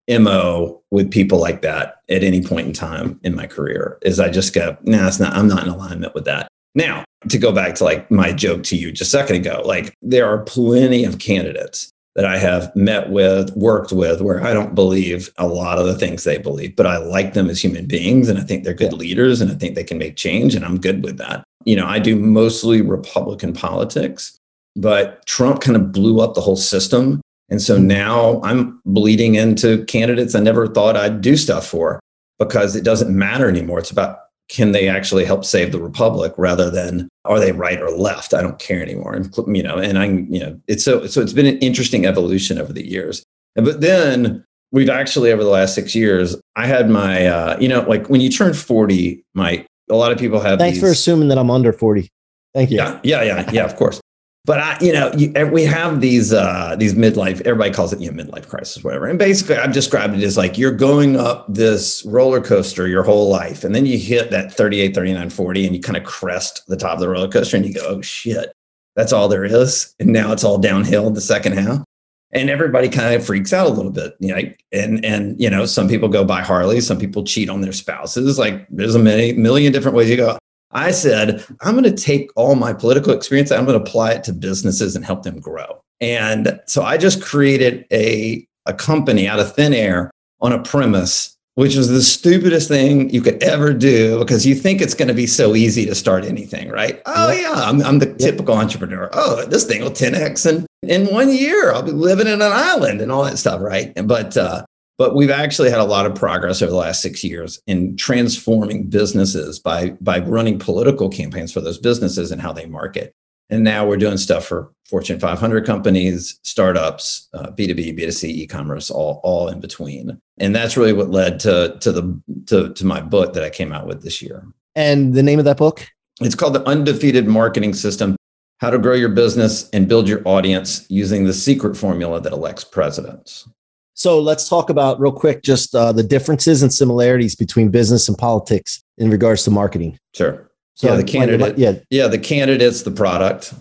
MO 0.08 0.82
with 0.90 1.10
people 1.10 1.38
like 1.38 1.62
that 1.62 1.96
at 2.08 2.24
any 2.24 2.42
point 2.42 2.66
in 2.66 2.72
time 2.72 3.20
in 3.22 3.34
my 3.34 3.46
career 3.46 3.98
is 4.02 4.18
I 4.18 4.28
just 4.28 4.54
go, 4.54 4.76
nah, 4.82 5.06
it's 5.06 5.20
not, 5.20 5.34
I'm 5.34 5.46
not 5.46 5.64
in 5.64 5.68
alignment 5.68 6.14
with 6.14 6.24
that. 6.24 6.48
Now, 6.74 7.04
to 7.28 7.38
go 7.38 7.52
back 7.52 7.74
to 7.76 7.84
like 7.84 8.10
my 8.10 8.32
joke 8.32 8.62
to 8.64 8.76
you 8.76 8.92
just 8.92 9.14
a 9.14 9.18
second 9.18 9.36
ago, 9.36 9.62
like 9.64 9.94
there 10.02 10.26
are 10.26 10.38
plenty 10.44 11.04
of 11.04 11.18
candidates 11.18 11.90
that 12.16 12.24
I 12.24 12.38
have 12.38 12.74
met 12.74 13.10
with, 13.10 13.54
worked 13.56 13.92
with, 13.92 14.20
where 14.20 14.42
I 14.44 14.52
don't 14.52 14.74
believe 14.74 15.30
a 15.38 15.46
lot 15.46 15.78
of 15.78 15.86
the 15.86 15.94
things 15.96 16.24
they 16.24 16.38
believe, 16.38 16.74
but 16.74 16.86
I 16.86 16.98
like 16.98 17.34
them 17.34 17.48
as 17.48 17.62
human 17.62 17.86
beings. 17.86 18.28
And 18.28 18.38
I 18.38 18.42
think 18.42 18.64
they're 18.64 18.74
good 18.74 18.92
Yeah. 18.92 18.98
leaders 18.98 19.40
and 19.40 19.50
I 19.50 19.54
think 19.54 19.74
they 19.74 19.84
can 19.84 19.98
make 19.98 20.16
change. 20.16 20.54
And 20.54 20.64
I'm 20.64 20.80
good 20.80 21.04
with 21.04 21.18
that. 21.18 21.44
You 21.64 21.76
know, 21.76 21.86
I 21.86 21.98
do 21.98 22.16
mostly 22.16 22.82
Republican 22.82 23.52
politics, 23.52 24.36
but 24.74 25.24
Trump 25.26 25.60
kind 25.60 25.76
of 25.76 25.92
blew 25.92 26.20
up 26.20 26.34
the 26.34 26.40
whole 26.40 26.56
system. 26.56 27.20
And 27.48 27.62
so 27.62 27.78
mm. 27.78 27.84
now 27.84 28.40
I'm 28.42 28.80
bleeding 28.84 29.36
into 29.36 29.84
candidates 29.84 30.34
I 30.34 30.40
never 30.40 30.66
thought 30.66 30.96
I'd 30.96 31.20
do 31.20 31.36
stuff 31.36 31.66
for 31.66 32.00
because 32.38 32.74
it 32.74 32.84
doesn't 32.84 33.16
matter 33.16 33.48
anymore. 33.48 33.78
It's 33.78 33.90
about 33.90 34.20
can 34.50 34.72
they 34.72 34.88
actually 34.88 35.24
help 35.24 35.44
save 35.44 35.70
the 35.72 35.80
republic 35.80 36.34
rather 36.36 36.70
than 36.70 37.08
are 37.24 37.38
they 37.38 37.52
right 37.52 37.80
or 37.80 37.90
left? 37.90 38.34
I 38.34 38.42
don't 38.42 38.58
care 38.58 38.82
anymore. 38.82 39.14
And 39.14 39.32
you 39.56 39.62
know, 39.62 39.78
and 39.78 39.98
I, 39.98 40.06
you 40.06 40.40
know, 40.40 40.60
it's 40.66 40.84
so 40.84 41.06
so 41.06 41.20
it's 41.20 41.32
been 41.32 41.46
an 41.46 41.58
interesting 41.58 42.04
evolution 42.04 42.58
over 42.58 42.72
the 42.72 42.86
years. 42.86 43.22
But 43.54 43.80
then 43.80 44.44
we've 44.72 44.90
actually 44.90 45.32
over 45.32 45.42
the 45.42 45.50
last 45.50 45.74
six 45.74 45.94
years, 45.94 46.36
I 46.56 46.66
had 46.66 46.90
my, 46.90 47.26
uh, 47.26 47.56
you 47.60 47.68
know, 47.68 47.82
like 47.82 48.08
when 48.08 48.20
you 48.20 48.28
turn 48.28 48.52
forty, 48.52 49.22
Mike, 49.34 49.66
a 49.88 49.94
lot 49.94 50.10
of 50.10 50.18
people 50.18 50.40
have. 50.40 50.58
Thanks 50.58 50.76
these, 50.76 50.82
for 50.82 50.90
assuming 50.90 51.28
that 51.28 51.38
I'm 51.38 51.50
under 51.50 51.72
40. 51.72 52.08
Thank 52.52 52.70
you. 52.70 52.78
Yeah, 52.78 53.00
yeah, 53.04 53.22
yeah, 53.22 53.50
yeah. 53.52 53.64
Of 53.64 53.76
course. 53.76 54.00
But 54.46 54.58
I, 54.58 54.78
you 54.80 54.92
know, 54.92 55.12
you, 55.12 55.32
we 55.52 55.64
have 55.64 56.00
these 56.00 56.32
uh, 56.32 56.74
these 56.78 56.94
midlife. 56.94 57.42
Everybody 57.42 57.70
calls 57.70 57.92
it 57.92 58.00
you 58.00 58.10
know 58.10 58.24
midlife 58.24 58.48
crisis, 58.48 58.82
whatever. 58.82 59.06
And 59.06 59.18
basically, 59.18 59.56
I've 59.56 59.72
described 59.72 60.14
it 60.14 60.22
as 60.22 60.38
like 60.38 60.56
you're 60.56 60.72
going 60.72 61.16
up 61.16 61.44
this 61.52 62.02
roller 62.06 62.40
coaster 62.40 62.88
your 62.88 63.02
whole 63.02 63.28
life, 63.28 63.64
and 63.64 63.74
then 63.74 63.84
you 63.84 63.98
hit 63.98 64.30
that 64.30 64.52
38, 64.52 64.94
39, 64.94 65.28
40, 65.30 65.66
and 65.66 65.76
you 65.76 65.82
kind 65.82 65.98
of 65.98 66.04
crest 66.04 66.62
the 66.68 66.76
top 66.76 66.94
of 66.94 67.00
the 67.00 67.08
roller 67.08 67.28
coaster, 67.28 67.56
and 67.58 67.66
you 67.66 67.74
go, 67.74 67.84
"Oh 67.86 68.00
shit, 68.00 68.50
that's 68.96 69.12
all 69.12 69.28
there 69.28 69.44
is." 69.44 69.94
And 70.00 70.08
now 70.08 70.32
it's 70.32 70.42
all 70.42 70.56
downhill 70.56 71.10
the 71.10 71.20
second 71.20 71.58
half, 71.58 71.84
and 72.32 72.48
everybody 72.48 72.88
kind 72.88 73.14
of 73.14 73.24
freaks 73.24 73.52
out 73.52 73.66
a 73.66 73.70
little 73.70 73.92
bit. 73.92 74.14
You 74.20 74.34
know, 74.34 74.40
and 74.72 75.04
and 75.04 75.38
you 75.38 75.50
know, 75.50 75.66
some 75.66 75.86
people 75.86 76.08
go 76.08 76.24
buy 76.24 76.40
Harley, 76.40 76.80
some 76.80 76.98
people 76.98 77.24
cheat 77.24 77.50
on 77.50 77.60
their 77.60 77.72
spouses. 77.72 78.38
Like 78.38 78.66
there's 78.70 78.94
a 78.94 78.98
many, 78.98 79.34
million 79.34 79.70
different 79.70 79.98
ways 79.98 80.08
you 80.08 80.16
go. 80.16 80.38
I 80.72 80.90
said, 80.92 81.44
I'm 81.62 81.72
going 81.72 81.84
to 81.84 82.02
take 82.02 82.30
all 82.36 82.54
my 82.54 82.72
political 82.72 83.12
experience, 83.12 83.50
I'm 83.50 83.64
going 83.64 83.78
to 83.78 83.88
apply 83.88 84.12
it 84.12 84.24
to 84.24 84.32
businesses 84.32 84.94
and 84.94 85.04
help 85.04 85.22
them 85.22 85.40
grow. 85.40 85.82
And 86.00 86.60
so 86.66 86.82
I 86.82 86.96
just 86.96 87.22
created 87.22 87.86
a, 87.92 88.46
a 88.66 88.72
company 88.72 89.28
out 89.28 89.40
of 89.40 89.54
thin 89.54 89.74
air 89.74 90.10
on 90.40 90.52
a 90.52 90.62
premise, 90.62 91.36
which 91.56 91.76
was 91.76 91.88
the 91.88 92.02
stupidest 92.02 92.68
thing 92.68 93.10
you 93.10 93.20
could 93.20 93.42
ever 93.42 93.72
do 93.72 94.18
because 94.18 94.46
you 94.46 94.54
think 94.54 94.80
it's 94.80 94.94
going 94.94 95.08
to 95.08 95.14
be 95.14 95.26
so 95.26 95.54
easy 95.54 95.84
to 95.86 95.94
start 95.94 96.24
anything, 96.24 96.70
right? 96.70 97.02
Oh, 97.04 97.30
yeah, 97.32 97.52
I'm, 97.52 97.82
I'm 97.82 97.98
the 97.98 98.14
typical 98.14 98.54
entrepreneur. 98.54 99.10
Oh, 99.12 99.44
this 99.46 99.64
thing 99.64 99.82
will 99.82 99.90
10x 99.90 100.46
and 100.46 100.66
in 100.82 101.06
one 101.12 101.30
year 101.30 101.72
I'll 101.72 101.82
be 101.82 101.90
living 101.90 102.26
in 102.26 102.34
an 102.34 102.52
island 102.52 103.02
and 103.02 103.12
all 103.12 103.24
that 103.24 103.38
stuff, 103.38 103.60
right? 103.60 103.92
But 104.06 104.36
uh, 104.36 104.64
but 105.00 105.14
we've 105.14 105.30
actually 105.30 105.70
had 105.70 105.80
a 105.80 105.84
lot 105.84 106.04
of 106.04 106.14
progress 106.14 106.60
over 106.60 106.68
the 106.68 106.76
last 106.76 107.00
six 107.00 107.24
years 107.24 107.58
in 107.66 107.96
transforming 107.96 108.86
businesses 108.86 109.58
by 109.58 109.88
by 110.02 110.18
running 110.18 110.58
political 110.58 111.08
campaigns 111.08 111.50
for 111.50 111.62
those 111.62 111.78
businesses 111.78 112.30
and 112.30 112.42
how 112.42 112.52
they 112.52 112.66
market. 112.66 113.14
And 113.48 113.64
now 113.64 113.86
we're 113.86 113.96
doing 113.96 114.18
stuff 114.18 114.44
for 114.44 114.70
Fortune 114.90 115.18
500 115.18 115.64
companies, 115.64 116.38
startups, 116.42 117.30
uh, 117.32 117.46
B2B, 117.52 117.98
B2C, 117.98 118.24
e-commerce, 118.24 118.90
all 118.90 119.22
all 119.24 119.48
in 119.48 119.58
between. 119.58 120.20
And 120.36 120.54
that's 120.54 120.76
really 120.76 120.92
what 120.92 121.08
led 121.08 121.40
to 121.40 121.78
to 121.80 121.92
the 121.92 122.20
to, 122.48 122.74
to 122.74 122.84
my 122.84 123.00
book 123.00 123.32
that 123.32 123.42
I 123.42 123.48
came 123.48 123.72
out 123.72 123.86
with 123.86 124.02
this 124.02 124.20
year. 124.20 124.44
And 124.74 125.14
the 125.14 125.22
name 125.22 125.38
of 125.38 125.46
that 125.46 125.56
book? 125.56 125.88
It's 126.20 126.34
called 126.34 126.54
The 126.54 126.68
Undefeated 126.68 127.26
Marketing 127.26 127.72
System: 127.72 128.16
How 128.58 128.68
to 128.68 128.78
Grow 128.78 128.96
Your 128.96 129.08
Business 129.08 129.70
and 129.70 129.88
Build 129.88 130.10
Your 130.10 130.20
Audience 130.28 130.84
Using 130.90 131.24
the 131.24 131.32
Secret 131.32 131.74
Formula 131.74 132.20
That 132.20 132.34
Elects 132.34 132.64
Presidents. 132.64 133.48
So 133.94 134.20
let's 134.20 134.48
talk 134.48 134.70
about 134.70 134.98
real 135.00 135.12
quick 135.12 135.42
just 135.42 135.74
uh, 135.74 135.92
the 135.92 136.02
differences 136.02 136.62
and 136.62 136.72
similarities 136.72 137.34
between 137.34 137.70
business 137.70 138.08
and 138.08 138.16
politics 138.16 138.82
in 138.98 139.10
regards 139.10 139.44
to 139.44 139.50
marketing. 139.50 139.98
Sure. 140.14 140.50
So 140.74 140.88
yeah, 140.88 140.96
the 140.96 141.04
candidate. 141.04 141.58
Yeah, 141.58 141.74
yeah, 141.90 142.06
the 142.06 142.18
candidate's 142.18 142.82
the 142.82 142.90
product, 142.90 143.52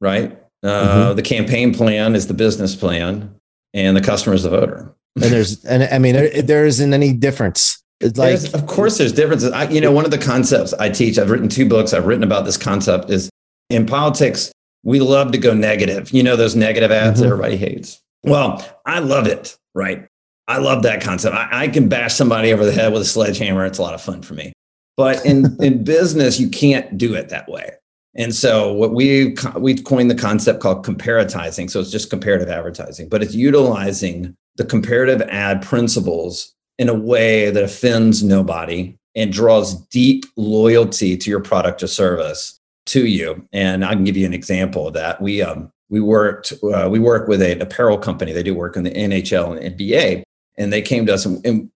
right? 0.00 0.36
Uh, 0.62 0.68
mm-hmm. 0.68 1.16
The 1.16 1.22
campaign 1.22 1.72
plan 1.72 2.16
is 2.16 2.26
the 2.26 2.34
business 2.34 2.74
plan, 2.74 3.32
and 3.74 3.96
the 3.96 4.00
customer 4.00 4.34
is 4.34 4.42
the 4.42 4.50
voter. 4.50 4.92
And 5.14 5.24
there's, 5.24 5.64
and 5.64 5.84
I 5.84 5.98
mean, 5.98 6.14
there, 6.14 6.42
there 6.42 6.66
isn't 6.66 6.92
any 6.92 7.12
difference. 7.12 7.82
It's 8.00 8.18
like, 8.18 8.30
there's, 8.30 8.52
of 8.52 8.66
course, 8.66 8.98
there's 8.98 9.12
differences. 9.12 9.52
I, 9.52 9.68
you 9.68 9.80
know, 9.80 9.92
one 9.92 10.04
of 10.04 10.10
the 10.10 10.18
concepts 10.18 10.74
I 10.74 10.90
teach, 10.90 11.18
I've 11.18 11.30
written 11.30 11.48
two 11.48 11.68
books. 11.68 11.94
I've 11.94 12.06
written 12.06 12.24
about 12.24 12.44
this 12.44 12.56
concept 12.56 13.10
is 13.10 13.30
in 13.70 13.86
politics, 13.86 14.52
we 14.82 15.00
love 15.00 15.32
to 15.32 15.38
go 15.38 15.54
negative. 15.54 16.10
You 16.10 16.22
know, 16.22 16.36
those 16.36 16.56
negative 16.56 16.90
ads 16.90 17.20
mm-hmm. 17.20 17.32
everybody 17.32 17.56
hates. 17.56 18.02
Well, 18.24 18.66
I 18.84 18.98
love 18.98 19.26
it 19.26 19.56
right? 19.76 20.08
I 20.48 20.58
love 20.58 20.82
that 20.82 21.02
concept. 21.02 21.36
I, 21.36 21.48
I, 21.64 21.68
can 21.68 21.88
bash 21.88 22.14
somebody 22.14 22.52
over 22.52 22.64
the 22.64 22.72
head 22.72 22.92
with 22.92 23.02
a 23.02 23.06
sledgehammer. 23.06 23.64
It's 23.64 23.78
a 23.78 23.82
lot 23.82 23.94
of 23.94 24.00
fun 24.00 24.22
for 24.22 24.34
me. 24.34 24.52
But 24.96 25.24
in, 25.26 25.56
in 25.62 25.84
business, 25.84 26.40
you 26.40 26.48
can't 26.48 26.96
do 26.96 27.14
it 27.14 27.28
that 27.28 27.48
way. 27.48 27.70
And 28.16 28.34
so 28.34 28.72
what 28.72 28.94
we 28.94 29.36
we 29.56 29.74
coined 29.74 30.10
the 30.10 30.14
concept 30.14 30.60
called 30.60 30.86
comparatizing. 30.86 31.70
So 31.70 31.80
it's 31.80 31.90
just 31.90 32.08
comparative 32.08 32.48
advertising, 32.48 33.10
but 33.10 33.22
it's 33.22 33.34
utilizing 33.34 34.34
the 34.56 34.64
comparative 34.64 35.20
ad 35.28 35.60
principles 35.60 36.54
in 36.78 36.88
a 36.88 36.94
way 36.94 37.50
that 37.50 37.62
offends 37.62 38.22
nobody 38.22 38.96
and 39.14 39.32
draws 39.32 39.74
deep 39.88 40.24
loyalty 40.36 41.16
to 41.18 41.28
your 41.28 41.40
product 41.40 41.82
or 41.82 41.86
service 41.86 42.58
to 42.86 43.06
you. 43.06 43.46
And 43.52 43.84
I 43.84 43.92
can 43.92 44.04
give 44.04 44.16
you 44.16 44.26
an 44.26 44.34
example 44.34 44.88
of 44.88 44.94
that. 44.94 45.20
We 45.20 45.42
um, 45.42 45.70
we 45.88 46.00
worked 46.00 46.52
uh, 46.62 46.88
we 46.90 46.98
work 46.98 47.28
with 47.28 47.42
an 47.42 47.62
apparel 47.62 47.98
company. 47.98 48.32
They 48.32 48.42
do 48.42 48.54
work 48.54 48.76
in 48.76 48.82
the 48.82 48.90
nhl 48.90 49.56
and 49.56 49.78
nba 49.78 50.22
and 50.56 50.72
they 50.72 50.82
came 50.82 51.06
to 51.06 51.14
us 51.14 51.26
and, 51.26 51.44
and 51.46 51.70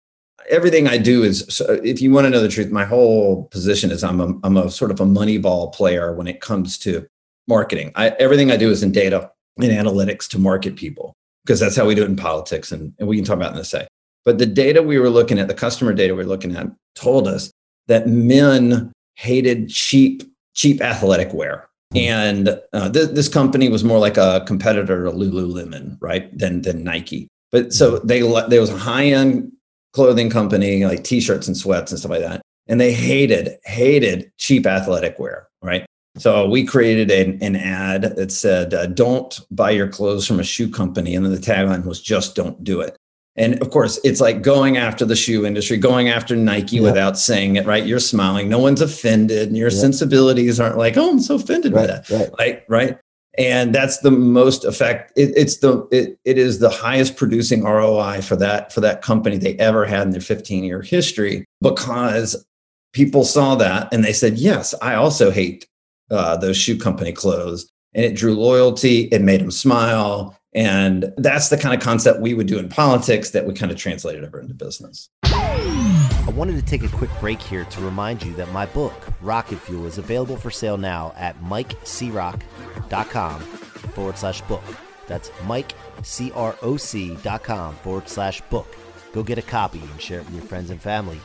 everything 0.50 0.88
i 0.88 0.98
do 0.98 1.24
is 1.24 1.46
so 1.50 1.66
if 1.84 2.02
you 2.02 2.12
want 2.12 2.26
to 2.26 2.30
know 2.30 2.42
the 2.42 2.48
truth 2.48 2.72
my 2.72 2.86
whole 2.86 3.44
position 3.46 3.92
is 3.92 4.04
i'm 4.04 4.20
a, 4.20 4.34
I'm 4.44 4.58
a 4.58 4.72
sort 4.72 4.92
of 4.92 5.00
a 5.00 5.06
money 5.06 5.38
ball 5.38 5.70
player 5.70 6.14
when 6.14 6.28
it 6.28 6.42
comes 6.42 6.78
to 6.80 7.06
marketing. 7.48 7.92
I, 7.96 8.10
everything 8.20 8.52
i 8.52 8.58
do 8.58 8.70
is 8.70 8.84
in 8.84 8.92
data 8.92 9.32
and 9.58 9.72
analytics 9.72 10.28
to 10.30 10.40
market 10.40 10.76
people 10.76 11.16
because 11.44 11.60
that's 11.60 11.76
how 11.76 11.86
we 11.86 11.96
do 11.96 12.04
it 12.04 12.10
in 12.10 12.16
politics 12.16 12.72
and, 12.72 12.94
and 13.00 13.08
we 13.08 13.16
can 13.16 13.26
talk 13.26 13.38
about 13.38 13.54
in 13.54 13.60
a 13.60 13.64
sec. 13.64 13.88
But 14.26 14.38
the 14.38 14.46
data 14.46 14.84
we 14.84 15.00
were 15.00 15.10
looking 15.10 15.40
at 15.40 15.48
the 15.48 15.54
customer 15.54 15.94
data 15.94 16.14
we 16.14 16.24
were 16.24 16.30
looking 16.30 16.56
at 16.56 16.68
told 16.96 17.28
us 17.28 17.52
that 17.88 18.08
men 18.08 18.92
hated 19.16 19.70
cheap 19.70 20.24
cheap 20.54 20.82
athletic 20.82 21.34
wear 21.34 21.69
and 21.96 22.50
uh, 22.74 22.90
th- 22.92 23.10
this 23.10 23.28
company 23.28 23.70
was 23.70 23.84
more 23.84 24.00
like 24.00 24.18
a 24.18 24.44
competitor 24.46 25.06
to 25.06 25.12
Lululemon, 25.12 25.98
right? 26.00 26.36
Than 26.38 26.62
than 26.62 26.84
Nike. 26.84 27.28
But 27.52 27.74
so 27.74 28.00
they 28.00 28.20
there 28.48 28.62
was 28.62 28.70
a 28.70 28.78
high 28.78 29.06
end 29.06 29.52
clothing 29.94 30.30
company 30.30 30.86
like 30.86 31.04
t-shirts 31.04 31.48
and 31.48 31.58
sweats 31.58 31.92
and 31.92 32.00
stuff 32.00 32.12
like 32.12 32.22
that, 32.22 32.42
and 32.68 32.80
they 32.80 32.94
hated 32.94 33.58
hated 33.64 34.32
cheap 34.38 34.68
athletic 34.68 35.18
wear, 35.18 35.48
right? 35.62 35.86
So 36.18 36.48
we 36.48 36.66
created 36.66 37.12
an, 37.12 37.42
an 37.42 37.56
ad 37.56 38.16
that 38.16 38.32
said, 38.32 38.74
uh, 38.74 38.88
"Don't 38.88 39.40
buy 39.52 39.72
your 39.72 39.88
clothes 39.88 40.28
from 40.28 40.40
a 40.40 40.44
shoe 40.44 40.70
company," 40.70 41.16
and 41.16 41.26
then 41.26 41.34
the 41.34 41.40
tagline 41.40 41.86
was, 41.86 42.02
"Just 42.02 42.36
don't 42.36 42.64
do 42.64 42.82
it." 42.82 42.96
And 43.40 43.60
of 43.62 43.72
course, 43.72 44.00
it's 44.04 44.20
like 44.20 44.42
going 44.42 44.76
after 44.76 45.06
the 45.06 45.16
shoe 45.16 45.46
industry, 45.46 45.78
going 45.78 46.10
after 46.10 46.36
Nike 46.36 46.76
yeah. 46.76 46.82
without 46.82 47.18
saying 47.18 47.56
it, 47.56 47.66
right? 47.66 47.86
You're 47.86 48.00
smiling. 48.00 48.50
No 48.50 48.60
one's 48.60 48.82
offended. 48.82 49.48
And 49.48 49.58
your 49.58 49.70
yeah. 49.70 49.80
sensibilities 49.80 50.60
aren't 50.60 50.78
like, 50.78 50.98
oh, 50.98 51.10
I'm 51.10 51.20
so 51.22 51.36
offended 51.36 51.72
right, 51.72 51.88
by 51.88 51.88
that. 51.88 52.10
Right. 52.10 52.30
right. 52.38 52.64
Right. 52.68 52.98
And 53.38 53.74
that's 53.74 54.00
the 54.00 54.12
most 54.12 54.66
effect. 54.66 55.14
It, 55.16 55.32
it's 55.38 55.60
the 55.60 55.88
it, 55.92 56.20
it 56.26 56.38
is 56.38 56.60
the 56.60 56.70
highest 56.70 57.16
producing 57.16 57.64
ROI 57.64 58.22
for 58.22 58.36
that 58.36 58.74
for 58.74 58.82
that 58.82 59.02
company 59.02 59.38
they 59.38 59.56
ever 59.56 59.86
had 59.86 60.02
in 60.02 60.12
their 60.12 60.20
15 60.20 60.66
year 60.66 60.82
history 60.82 61.46
because 61.62 62.46
people 62.92 63.24
saw 63.24 63.56
that 63.56 63.88
and 63.94 64.04
they 64.04 64.12
said, 64.12 64.38
yes, 64.38 64.76
I 64.82 64.96
also 64.96 65.32
hate 65.32 65.66
uh, 66.12 66.36
those 66.36 66.58
shoe 66.58 66.78
company 66.78 67.14
clothes. 67.14 67.70
And 67.94 68.04
it 68.04 68.16
drew 68.16 68.36
loyalty. 68.36 69.04
It 69.12 69.22
made 69.22 69.40
them 69.40 69.52
smile 69.52 70.38
and 70.54 71.12
that's 71.18 71.50
the 71.50 71.58
kind 71.58 71.76
of 71.76 71.82
concept 71.82 72.22
we 72.22 72.34
would 72.34 72.48
do 72.48 72.58
in 72.58 72.70
politics 72.70 73.32
that 73.32 73.46
we 73.46 73.54
kind 73.54 73.70
of 73.72 73.78
translated 73.78 74.24
over 74.24 74.40
into 74.40 74.54
business. 74.54 75.10
I 75.24 76.32
wanted 76.36 76.56
to 76.56 76.62
take 76.62 76.84
a 76.84 76.90
quick 76.90 77.10
break 77.20 77.42
here 77.42 77.66
to 77.66 77.82
remind 77.82 78.24
you 78.24 78.34
that 78.34 78.52
my 78.52 78.66
book, 78.68 78.94
Rocket 79.22 79.60
Fuel, 79.60 79.86
is 79.86 79.98
available 79.98 80.38
for 80.38 80.52
sale 80.52 80.78
now 80.78 81.14
at 81.18 81.40
mikecroc.com 81.42 83.42
forward 83.42 84.18
slash 84.18 84.42
book. 84.42 84.64
That's 85.08 85.30
mikecroc.com 85.30 87.76
forward 87.76 88.10
slash 88.10 88.42
book. 88.42 88.76
Go 89.12 89.24
get 89.24 89.40
a 89.40 89.42
copy 89.42 89.80
and 89.80 90.02
share 90.02 90.20
it 90.20 90.26
with 90.26 90.36
your 90.36 90.44
friends 90.44 90.70
and 90.70 90.82
family. 90.82 91.20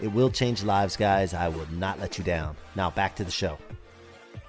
It 0.00 0.08
will 0.08 0.30
change 0.30 0.64
lives, 0.64 0.96
guys. 0.96 1.34
I 1.34 1.48
will 1.48 1.68
not 1.72 2.00
let 2.00 2.18
you 2.18 2.24
down. 2.24 2.56
Now, 2.74 2.90
back 2.90 3.14
to 3.16 3.24
the 3.24 3.30
show. 3.30 3.58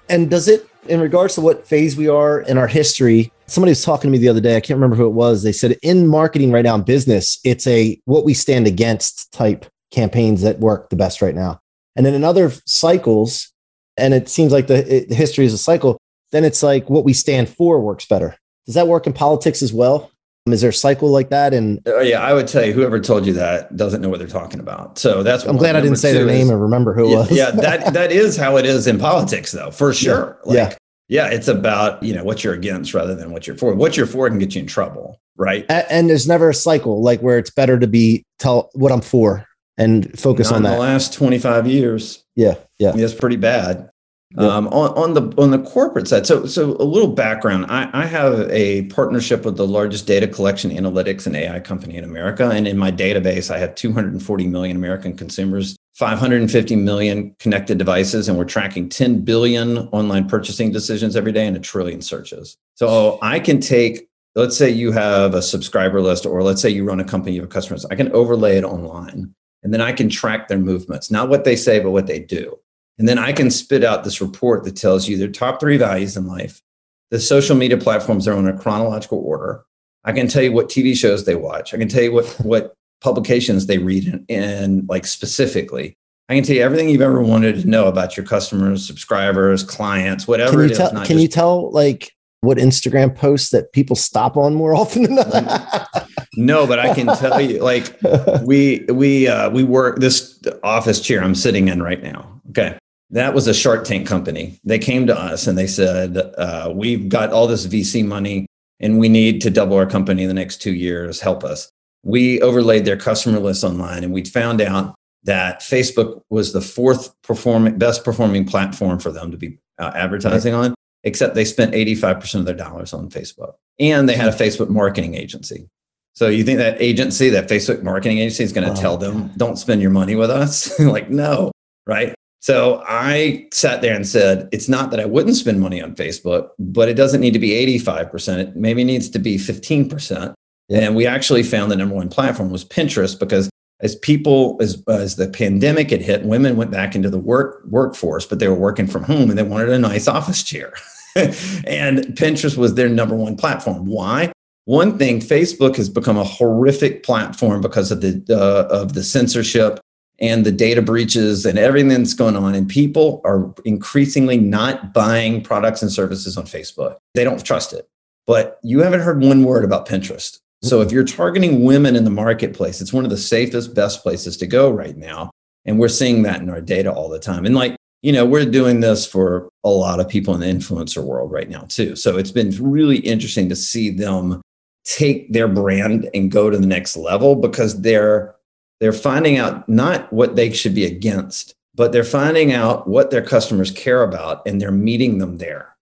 And 0.08 0.28
does 0.28 0.48
it, 0.48 0.68
in 0.88 1.00
regards 1.00 1.36
to 1.36 1.40
what 1.40 1.66
phase 1.66 1.96
we 1.96 2.08
are 2.08 2.40
in 2.40 2.58
our 2.58 2.66
history, 2.66 3.32
somebody 3.50 3.70
was 3.70 3.84
talking 3.84 4.08
to 4.08 4.12
me 4.12 4.18
the 4.18 4.28
other 4.28 4.40
day. 4.40 4.56
I 4.56 4.60
can't 4.60 4.76
remember 4.76 4.96
who 4.96 5.06
it 5.06 5.10
was. 5.10 5.42
They 5.42 5.52
said 5.52 5.76
in 5.82 6.06
marketing 6.06 6.52
right 6.52 6.64
now 6.64 6.76
in 6.76 6.82
business, 6.82 7.38
it's 7.44 7.66
a 7.66 8.00
what 8.04 8.24
we 8.24 8.32
stand 8.32 8.66
against 8.66 9.32
type 9.32 9.66
campaigns 9.90 10.42
that 10.42 10.60
work 10.60 10.90
the 10.90 10.96
best 10.96 11.20
right 11.20 11.34
now. 11.34 11.60
And 11.96 12.06
then 12.06 12.14
in 12.14 12.24
other 12.24 12.52
cycles, 12.66 13.52
and 13.96 14.14
it 14.14 14.28
seems 14.28 14.52
like 14.52 14.68
the, 14.68 14.96
it, 14.96 15.08
the 15.08 15.14
history 15.14 15.44
is 15.44 15.52
a 15.52 15.58
cycle, 15.58 15.98
then 16.30 16.44
it's 16.44 16.62
like 16.62 16.88
what 16.88 17.04
we 17.04 17.12
stand 17.12 17.48
for 17.48 17.80
works 17.80 18.06
better. 18.06 18.36
Does 18.66 18.76
that 18.76 18.86
work 18.86 19.06
in 19.06 19.12
politics 19.12 19.62
as 19.62 19.72
well? 19.72 20.10
Is 20.46 20.62
there 20.62 20.70
a 20.70 20.72
cycle 20.72 21.10
like 21.10 21.30
that? 21.30 21.52
And 21.52 21.86
uh, 21.86 22.00
yeah, 22.00 22.20
I 22.20 22.32
would 22.32 22.48
tell 22.48 22.64
you, 22.64 22.72
whoever 22.72 22.98
told 22.98 23.26
you 23.26 23.32
that 23.34 23.76
doesn't 23.76 24.00
know 24.00 24.08
what 24.08 24.18
they're 24.18 24.28
talking 24.28 24.58
about. 24.58 24.98
So 24.98 25.22
that's 25.22 25.44
I'm 25.44 25.56
glad 25.56 25.76
I 25.76 25.80
didn't 25.80 25.98
say 25.98 26.12
their 26.12 26.24
name 26.24 26.46
is, 26.46 26.50
or 26.50 26.58
remember 26.58 26.94
who 26.94 27.08
it 27.08 27.10
yeah, 27.10 27.18
was. 27.18 27.30
yeah, 27.30 27.50
that 27.50 27.92
that 27.92 28.10
is 28.10 28.36
how 28.36 28.56
it 28.56 28.64
is 28.64 28.86
in 28.86 28.98
politics, 28.98 29.52
though, 29.52 29.70
for 29.70 29.92
sure. 29.92 30.38
Yeah. 30.46 30.48
Like, 30.48 30.70
yeah 30.72 30.76
yeah, 31.10 31.26
it's 31.26 31.48
about 31.48 32.00
you 32.04 32.14
know 32.14 32.22
what 32.22 32.44
you're 32.44 32.54
against 32.54 32.94
rather 32.94 33.16
than 33.16 33.32
what 33.32 33.46
you're 33.46 33.56
for. 33.56 33.74
What 33.74 33.96
you're 33.96 34.06
for 34.06 34.28
can 34.28 34.38
get 34.38 34.54
you 34.54 34.60
in 34.60 34.68
trouble, 34.68 35.20
right? 35.36 35.66
And 35.68 36.08
there's 36.08 36.28
never 36.28 36.50
a 36.50 36.54
cycle 36.54 37.02
like 37.02 37.20
where 37.20 37.36
it's 37.36 37.50
better 37.50 37.78
to 37.80 37.88
be 37.88 38.24
tell 38.38 38.70
what 38.74 38.92
I'm 38.92 39.00
for 39.00 39.44
and 39.76 40.16
focus 40.18 40.50
Not 40.50 40.56
on 40.58 40.62
that. 40.62 40.70
the 40.74 40.78
last 40.78 41.12
25 41.12 41.66
years, 41.66 42.24
yeah, 42.36 42.54
yeah, 42.78 42.92
it's 42.94 43.12
pretty 43.12 43.36
bad. 43.36 43.90
Yeah. 44.38 44.46
Um, 44.46 44.68
on, 44.68 44.90
on 44.96 45.14
the 45.14 45.42
on 45.42 45.50
the 45.50 45.58
corporate 45.58 46.06
side, 46.06 46.28
so 46.28 46.46
so 46.46 46.76
a 46.78 46.86
little 46.86 47.12
background. 47.12 47.66
I, 47.68 47.90
I 47.92 48.06
have 48.06 48.48
a 48.48 48.82
partnership 48.82 49.44
with 49.44 49.56
the 49.56 49.66
largest 49.66 50.06
data 50.06 50.28
collection, 50.28 50.70
analytics, 50.70 51.26
and 51.26 51.34
AI 51.34 51.58
company 51.58 51.96
in 51.96 52.04
America, 52.04 52.48
and 52.48 52.68
in 52.68 52.78
my 52.78 52.92
database, 52.92 53.52
I 53.52 53.58
have 53.58 53.74
240 53.74 54.46
million 54.46 54.76
American 54.76 55.16
consumers 55.16 55.76
550 56.00 56.76
million 56.76 57.36
connected 57.38 57.76
devices, 57.76 58.26
and 58.26 58.38
we're 58.38 58.44
tracking 58.46 58.88
10 58.88 59.20
billion 59.20 59.76
online 59.88 60.26
purchasing 60.26 60.72
decisions 60.72 61.14
every 61.14 61.30
day 61.30 61.46
and 61.46 61.58
a 61.58 61.60
trillion 61.60 62.00
searches. 62.00 62.56
So 62.74 63.18
I 63.20 63.38
can 63.38 63.60
take, 63.60 64.08
let's 64.34 64.56
say 64.56 64.70
you 64.70 64.92
have 64.92 65.34
a 65.34 65.42
subscriber 65.42 66.00
list, 66.00 66.24
or 66.24 66.42
let's 66.42 66.62
say 66.62 66.70
you 66.70 66.84
run 66.84 67.00
a 67.00 67.04
company, 67.04 67.36
have 67.36 67.50
customers, 67.50 67.84
I 67.84 67.96
can 67.96 68.10
overlay 68.12 68.56
it 68.56 68.64
online 68.64 69.34
and 69.62 69.74
then 69.74 69.82
I 69.82 69.92
can 69.92 70.08
track 70.08 70.48
their 70.48 70.58
movements, 70.58 71.10
not 71.10 71.28
what 71.28 71.44
they 71.44 71.54
say, 71.54 71.80
but 71.80 71.90
what 71.90 72.06
they 72.06 72.18
do. 72.18 72.58
And 72.98 73.06
then 73.06 73.18
I 73.18 73.32
can 73.32 73.50
spit 73.50 73.84
out 73.84 74.02
this 74.02 74.22
report 74.22 74.64
that 74.64 74.76
tells 74.76 75.06
you 75.06 75.18
their 75.18 75.28
top 75.28 75.60
three 75.60 75.76
values 75.76 76.16
in 76.16 76.26
life, 76.26 76.62
the 77.10 77.20
social 77.20 77.56
media 77.56 77.76
platforms 77.76 78.26
are 78.26 78.38
in 78.38 78.48
a 78.48 78.58
chronological 78.58 79.18
order. 79.18 79.64
I 80.04 80.12
can 80.12 80.28
tell 80.28 80.42
you 80.42 80.52
what 80.52 80.70
TV 80.70 80.96
shows 80.96 81.26
they 81.26 81.34
watch. 81.34 81.74
I 81.74 81.76
can 81.76 81.88
tell 81.88 82.02
you 82.02 82.12
what, 82.12 82.26
what 82.40 82.74
publications 83.00 83.66
they 83.66 83.78
read 83.78 84.24
and 84.28 84.88
like 84.88 85.06
specifically. 85.06 85.96
I 86.28 86.34
can 86.34 86.44
tell 86.44 86.54
you 86.54 86.62
everything 86.62 86.88
you've 86.88 87.00
ever 87.00 87.20
wanted 87.20 87.60
to 87.62 87.68
know 87.68 87.86
about 87.86 88.16
your 88.16 88.24
customers, 88.24 88.86
subscribers, 88.86 89.64
clients, 89.64 90.28
whatever 90.28 90.52
can 90.52 90.60
you 90.60 90.66
it 90.66 90.76
tell, 90.76 90.86
is. 90.86 90.92
Can 90.92 91.16
just, 91.16 91.22
you 91.22 91.28
tell 91.28 91.72
like 91.72 92.12
what 92.42 92.56
Instagram 92.56 93.14
posts 93.14 93.50
that 93.50 93.72
people 93.72 93.96
stop 93.96 94.36
on 94.36 94.54
more 94.54 94.74
often 94.74 95.02
than 95.02 95.16
not? 95.16 96.08
no, 96.36 96.66
but 96.66 96.78
I 96.78 96.94
can 96.94 97.06
tell 97.16 97.40
you, 97.40 97.60
like 97.60 97.98
we 98.44 98.84
we 98.88 99.26
uh, 99.26 99.50
we 99.50 99.64
work 99.64 99.98
this 99.98 100.40
office 100.62 101.00
chair 101.00 101.22
I'm 101.22 101.34
sitting 101.34 101.68
in 101.68 101.82
right 101.82 102.02
now. 102.02 102.40
Okay, 102.50 102.78
that 103.10 103.34
was 103.34 103.48
a 103.48 103.54
Shark 103.54 103.84
Tank 103.84 104.06
company. 104.06 104.60
They 104.64 104.78
came 104.78 105.06
to 105.08 105.18
us 105.18 105.46
and 105.46 105.58
they 105.58 105.66
said, 105.66 106.16
uh, 106.16 106.72
"We've 106.72 107.08
got 107.08 107.32
all 107.32 107.46
this 107.46 107.66
VC 107.66 108.06
money, 108.06 108.46
and 108.78 108.98
we 109.00 109.08
need 109.08 109.40
to 109.42 109.50
double 109.50 109.76
our 109.76 109.86
company 109.86 110.22
in 110.22 110.28
the 110.28 110.34
next 110.34 110.58
two 110.58 110.74
years. 110.74 111.20
Help 111.20 111.42
us." 111.42 111.70
We 112.02 112.40
overlaid 112.40 112.84
their 112.84 112.96
customer 112.96 113.38
list 113.38 113.64
online, 113.64 114.04
and 114.04 114.12
we 114.12 114.24
found 114.24 114.60
out 114.60 114.94
that 115.24 115.60
Facebook 115.60 116.22
was 116.30 116.52
the 116.52 116.62
fourth 116.62 117.14
performing, 117.22 117.78
best 117.78 118.04
performing 118.04 118.46
platform 118.46 118.98
for 118.98 119.12
them 119.12 119.30
to 119.30 119.36
be 119.36 119.58
uh, 119.78 119.92
advertising 119.94 120.54
on 120.54 120.74
except 121.04 121.34
they 121.34 121.44
spent 121.44 121.74
85% 121.74 122.40
of 122.40 122.44
their 122.44 122.54
dollars 122.54 122.92
on 122.92 123.08
Facebook. 123.08 123.54
And 123.78 124.08
they 124.08 124.16
had 124.16 124.28
a 124.28 124.36
Facebook 124.36 124.68
marketing 124.68 125.14
agency. 125.14 125.68
So 126.14 126.28
you 126.28 126.44
think 126.44 126.58
that 126.58 126.80
agency, 126.80 127.30
that 127.30 127.48
Facebook 127.48 127.82
marketing 127.82 128.18
agency 128.18 128.44
is 128.44 128.52
going 128.52 128.66
to 128.66 128.72
oh, 128.72 128.80
tell 128.80 128.96
them, 128.96 129.28
God. 129.28 129.38
don't 129.38 129.56
spend 129.56 129.80
your 129.80 129.90
money 129.90 130.16
with 130.16 130.30
us? 130.30 130.78
like, 130.80 131.08
no, 131.08 131.52
right? 131.86 132.14
So 132.40 132.82
I 132.86 133.48
sat 133.52 133.80
there 133.80 133.94
and 133.94 134.06
said, 134.06 134.48
it's 134.50 134.68
not 134.68 134.90
that 134.90 135.00
I 135.00 135.04
wouldn't 135.04 135.36
spend 135.36 135.60
money 135.60 135.80
on 135.80 135.94
Facebook, 135.94 136.50
but 136.58 136.88
it 136.88 136.94
doesn't 136.94 137.20
need 137.20 137.32
to 137.34 137.38
be 137.38 137.50
85%. 137.80 138.38
It 138.38 138.56
maybe 138.56 138.82
needs 138.82 139.08
to 139.10 139.18
be 139.18 139.36
15%. 139.36 140.34
And 140.70 140.94
we 140.94 141.06
actually 141.06 141.42
found 141.42 141.70
the 141.70 141.76
number 141.76 141.94
one 141.94 142.08
platform 142.08 142.50
was 142.50 142.64
Pinterest 142.64 143.18
because 143.18 143.50
as 143.80 143.96
people 143.96 144.56
as 144.60 144.82
as 144.88 145.16
the 145.16 145.28
pandemic 145.28 145.90
had 145.90 146.02
hit, 146.02 146.22
women 146.24 146.56
went 146.56 146.70
back 146.70 146.94
into 146.94 147.10
the 147.10 147.18
work 147.18 147.62
workforce, 147.66 148.26
but 148.26 148.38
they 148.38 148.48
were 148.48 148.54
working 148.54 148.86
from 148.86 149.02
home 149.02 149.30
and 149.30 149.38
they 149.38 149.42
wanted 149.42 149.70
a 149.70 149.78
nice 149.78 150.06
office 150.06 150.42
chair. 150.42 150.74
and 151.16 151.98
Pinterest 152.16 152.56
was 152.56 152.74
their 152.74 152.88
number 152.88 153.16
one 153.16 153.36
platform. 153.36 153.86
Why? 153.86 154.32
One 154.66 154.98
thing, 154.98 155.20
Facebook 155.20 155.76
has 155.76 155.88
become 155.88 156.16
a 156.16 156.24
horrific 156.24 157.02
platform 157.02 157.60
because 157.60 157.90
of 157.90 158.02
the 158.02 158.22
uh, 158.30 158.72
of 158.72 158.94
the 158.94 159.02
censorship 159.02 159.80
and 160.20 160.44
the 160.44 160.52
data 160.52 160.82
breaches 160.82 161.46
and 161.46 161.58
everything 161.58 161.88
that's 161.88 162.14
going 162.14 162.36
on. 162.36 162.54
And 162.54 162.68
people 162.68 163.22
are 163.24 163.52
increasingly 163.64 164.38
not 164.38 164.92
buying 164.92 165.42
products 165.42 165.82
and 165.82 165.90
services 165.90 166.36
on 166.36 166.44
Facebook. 166.44 166.98
They 167.14 167.24
don't 167.24 167.44
trust 167.44 167.72
it. 167.72 167.88
But 168.26 168.60
you 168.62 168.80
haven't 168.80 169.00
heard 169.00 169.22
one 169.22 169.44
word 169.44 169.64
about 169.64 169.88
Pinterest. 169.88 170.38
So 170.62 170.80
if 170.82 170.92
you're 170.92 171.04
targeting 171.04 171.64
women 171.64 171.96
in 171.96 172.04
the 172.04 172.10
marketplace, 172.10 172.80
it's 172.80 172.92
one 172.92 173.04
of 173.04 173.10
the 173.10 173.16
safest, 173.16 173.74
best 173.74 174.02
places 174.02 174.36
to 174.38 174.46
go 174.46 174.70
right 174.70 174.96
now. 174.96 175.30
And 175.64 175.78
we're 175.78 175.88
seeing 175.88 176.22
that 176.22 176.40
in 176.40 176.50
our 176.50 176.60
data 176.60 176.92
all 176.92 177.08
the 177.08 177.18
time. 177.18 177.46
And 177.46 177.54
like, 177.54 177.76
you 178.02 178.12
know, 178.12 178.24
we're 178.24 178.46
doing 178.46 178.80
this 178.80 179.06
for 179.06 179.50
a 179.64 179.68
lot 179.68 180.00
of 180.00 180.08
people 180.08 180.34
in 180.34 180.40
the 180.40 180.46
influencer 180.46 181.02
world 181.02 181.30
right 181.30 181.48
now, 181.48 181.62
too. 181.68 181.96
So 181.96 182.16
it's 182.16 182.30
been 182.30 182.50
really 182.60 182.98
interesting 182.98 183.48
to 183.50 183.56
see 183.56 183.90
them 183.90 184.40
take 184.84 185.32
their 185.32 185.48
brand 185.48 186.08
and 186.14 186.30
go 186.30 186.48
to 186.50 186.56
the 186.56 186.66
next 186.66 186.96
level 186.96 187.36
because 187.36 187.80
they're 187.82 188.34
they're 188.80 188.92
finding 188.92 189.36
out 189.36 189.68
not 189.68 190.10
what 190.10 190.36
they 190.36 190.50
should 190.52 190.74
be 190.74 190.86
against, 190.86 191.54
but 191.74 191.92
they're 191.92 192.02
finding 192.02 192.52
out 192.52 192.88
what 192.88 193.10
their 193.10 193.22
customers 193.22 193.70
care 193.70 194.02
about 194.02 194.46
and 194.46 194.58
they're 194.58 194.72
meeting 194.72 195.18
them 195.18 195.36
there. 195.36 195.76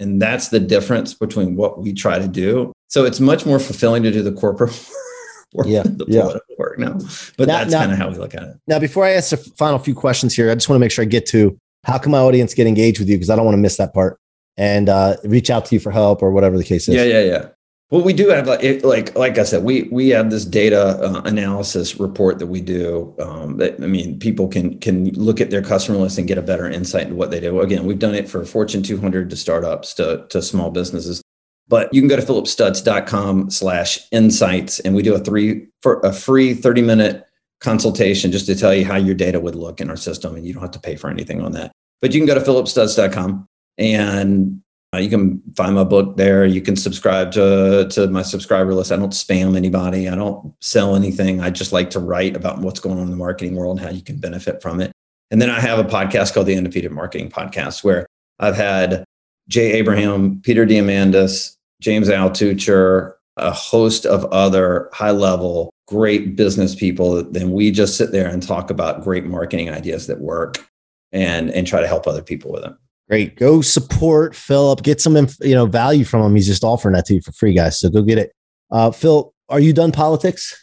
And 0.00 0.20
that's 0.20 0.48
the 0.48 0.58
difference 0.58 1.14
between 1.14 1.54
what 1.54 1.78
we 1.80 1.92
try 1.92 2.18
to 2.18 2.26
do 2.26 2.72
so 2.90 3.04
it's 3.04 3.20
much 3.20 3.46
more 3.46 3.60
fulfilling 3.60 4.02
to 4.02 4.10
do 4.10 4.20
the 4.20 4.32
corporate 4.32 4.72
work 5.54 5.68
yeah, 5.68 5.84
the 5.84 6.04
yeah. 6.08 6.36
work 6.58 6.78
now. 6.78 6.98
But 7.38 7.46
now, 7.46 7.58
that's 7.58 7.72
kind 7.72 7.92
of 7.92 7.98
how 7.98 8.10
we 8.10 8.16
look 8.16 8.34
at 8.34 8.42
it. 8.42 8.56
Now, 8.66 8.80
before 8.80 9.04
I 9.04 9.12
ask 9.12 9.30
the 9.30 9.36
final 9.36 9.78
few 9.78 9.94
questions 9.94 10.34
here, 10.34 10.50
I 10.50 10.54
just 10.54 10.68
want 10.68 10.76
to 10.76 10.80
make 10.80 10.90
sure 10.90 11.02
I 11.02 11.06
get 11.06 11.24
to 11.26 11.56
how 11.84 11.98
can 11.98 12.10
my 12.10 12.18
audience 12.18 12.52
get 12.52 12.66
engaged 12.66 12.98
with 12.98 13.08
you 13.08 13.16
because 13.16 13.30
I 13.30 13.36
don't 13.36 13.44
want 13.44 13.54
to 13.54 13.60
miss 13.60 13.76
that 13.76 13.94
part 13.94 14.18
and 14.56 14.88
uh, 14.88 15.16
reach 15.24 15.50
out 15.50 15.64
to 15.66 15.76
you 15.76 15.80
for 15.80 15.92
help 15.92 16.20
or 16.20 16.32
whatever 16.32 16.58
the 16.58 16.64
case 16.64 16.88
is. 16.88 16.96
Yeah, 16.96 17.04
yeah, 17.04 17.22
yeah. 17.22 17.48
Well, 17.90 18.02
we 18.02 18.12
do 18.12 18.28
have 18.28 18.46
like 18.46 18.84
like 18.84 19.16
like 19.16 19.36
I 19.36 19.42
said, 19.42 19.64
we 19.64 19.88
we 19.90 20.10
have 20.10 20.30
this 20.30 20.44
data 20.44 20.80
uh, 20.80 21.22
analysis 21.24 21.98
report 21.98 22.38
that 22.38 22.46
we 22.46 22.60
do. 22.60 23.12
Um, 23.18 23.56
that 23.56 23.82
I 23.82 23.86
mean, 23.86 24.20
people 24.20 24.46
can 24.46 24.78
can 24.78 25.10
look 25.14 25.40
at 25.40 25.50
their 25.50 25.62
customer 25.62 25.98
list 25.98 26.16
and 26.16 26.28
get 26.28 26.38
a 26.38 26.42
better 26.42 26.70
insight 26.70 27.04
into 27.04 27.16
what 27.16 27.32
they 27.32 27.40
do. 27.40 27.60
Again, 27.60 27.86
we've 27.86 27.98
done 27.98 28.14
it 28.14 28.28
for 28.28 28.44
Fortune 28.44 28.84
200 28.84 29.28
to 29.30 29.36
startups 29.36 29.92
to 29.94 30.24
to 30.28 30.40
small 30.40 30.70
businesses. 30.70 31.20
But 31.66 31.92
you 31.92 32.00
can 32.00 32.08
go 32.08 32.16
to 32.16 32.22
phillipstutts.com 32.22 33.50
slash 33.50 33.98
insights 34.12 34.80
and 34.80 34.94
we 34.94 35.02
do 35.02 35.14
a 35.14 35.18
three 35.18 35.66
for 35.82 36.00
a 36.00 36.12
free 36.12 36.54
30 36.54 36.82
minute 36.82 37.26
consultation 37.60 38.30
just 38.30 38.46
to 38.46 38.54
tell 38.54 38.74
you 38.74 38.84
how 38.84 38.96
your 38.96 39.14
data 39.14 39.40
would 39.40 39.56
look 39.56 39.80
in 39.80 39.90
our 39.90 39.96
system. 39.96 40.36
And 40.36 40.46
you 40.46 40.52
don't 40.52 40.62
have 40.62 40.72
to 40.72 40.80
pay 40.80 40.94
for 40.94 41.10
anything 41.10 41.40
on 41.40 41.52
that. 41.52 41.72
But 42.00 42.14
you 42.14 42.20
can 42.20 42.26
go 42.26 42.34
to 42.34 42.40
phillipstutts.com 42.40 43.48
and 43.78 44.62
Uh, 44.92 44.98
you 44.98 45.08
can 45.08 45.40
find 45.56 45.74
my 45.74 45.84
book 45.84 46.16
there. 46.16 46.44
You 46.44 46.60
can 46.60 46.74
subscribe 46.74 47.30
to, 47.32 47.86
to 47.90 48.08
my 48.08 48.22
subscriber 48.22 48.74
list. 48.74 48.90
I 48.90 48.96
don't 48.96 49.12
spam 49.12 49.56
anybody. 49.56 50.08
I 50.08 50.16
don't 50.16 50.52
sell 50.60 50.96
anything. 50.96 51.40
I 51.40 51.50
just 51.50 51.72
like 51.72 51.90
to 51.90 52.00
write 52.00 52.34
about 52.34 52.58
what's 52.58 52.80
going 52.80 52.98
on 52.98 53.04
in 53.04 53.10
the 53.10 53.16
marketing 53.16 53.54
world 53.54 53.78
and 53.78 53.86
how 53.86 53.92
you 53.92 54.02
can 54.02 54.18
benefit 54.18 54.60
from 54.60 54.80
it. 54.80 54.90
And 55.30 55.40
then 55.40 55.48
I 55.48 55.60
have 55.60 55.78
a 55.78 55.84
podcast 55.84 56.34
called 56.34 56.46
the 56.46 56.56
Undefeated 56.56 56.90
Marketing 56.90 57.30
Podcast 57.30 57.84
where 57.84 58.04
I've 58.40 58.56
had 58.56 59.04
Jay 59.48 59.72
Abraham, 59.72 60.40
Peter 60.42 60.66
Diamandis, 60.66 61.54
James 61.80 62.08
Altucher, 62.08 63.14
a 63.36 63.52
host 63.52 64.06
of 64.06 64.24
other 64.26 64.90
high 64.92 65.12
level, 65.12 65.70
great 65.86 66.34
business 66.34 66.74
people. 66.74 67.22
Then 67.22 67.52
we 67.52 67.70
just 67.70 67.96
sit 67.96 68.10
there 68.10 68.28
and 68.28 68.42
talk 68.42 68.70
about 68.70 69.02
great 69.02 69.24
marketing 69.24 69.70
ideas 69.70 70.08
that 70.08 70.20
work 70.20 70.68
and, 71.12 71.50
and 71.50 71.64
try 71.64 71.80
to 71.80 71.86
help 71.86 72.08
other 72.08 72.22
people 72.22 72.50
with 72.50 72.62
them. 72.62 72.76
Great. 73.10 73.34
Go 73.34 73.60
support 73.60 74.36
Phillip. 74.36 74.84
Get 74.84 75.00
some 75.00 75.16
you 75.40 75.54
know 75.54 75.66
value 75.66 76.04
from 76.04 76.22
him. 76.22 76.36
He's 76.36 76.46
just 76.46 76.62
offering 76.62 76.94
that 76.94 77.06
to 77.06 77.14
you 77.14 77.20
for 77.20 77.32
free, 77.32 77.52
guys. 77.52 77.80
So 77.80 77.90
go 77.90 78.02
get 78.02 78.18
it. 78.18 78.32
Uh, 78.70 78.92
Phil, 78.92 79.34
are 79.48 79.58
you 79.58 79.72
done 79.72 79.90
politics? 79.90 80.56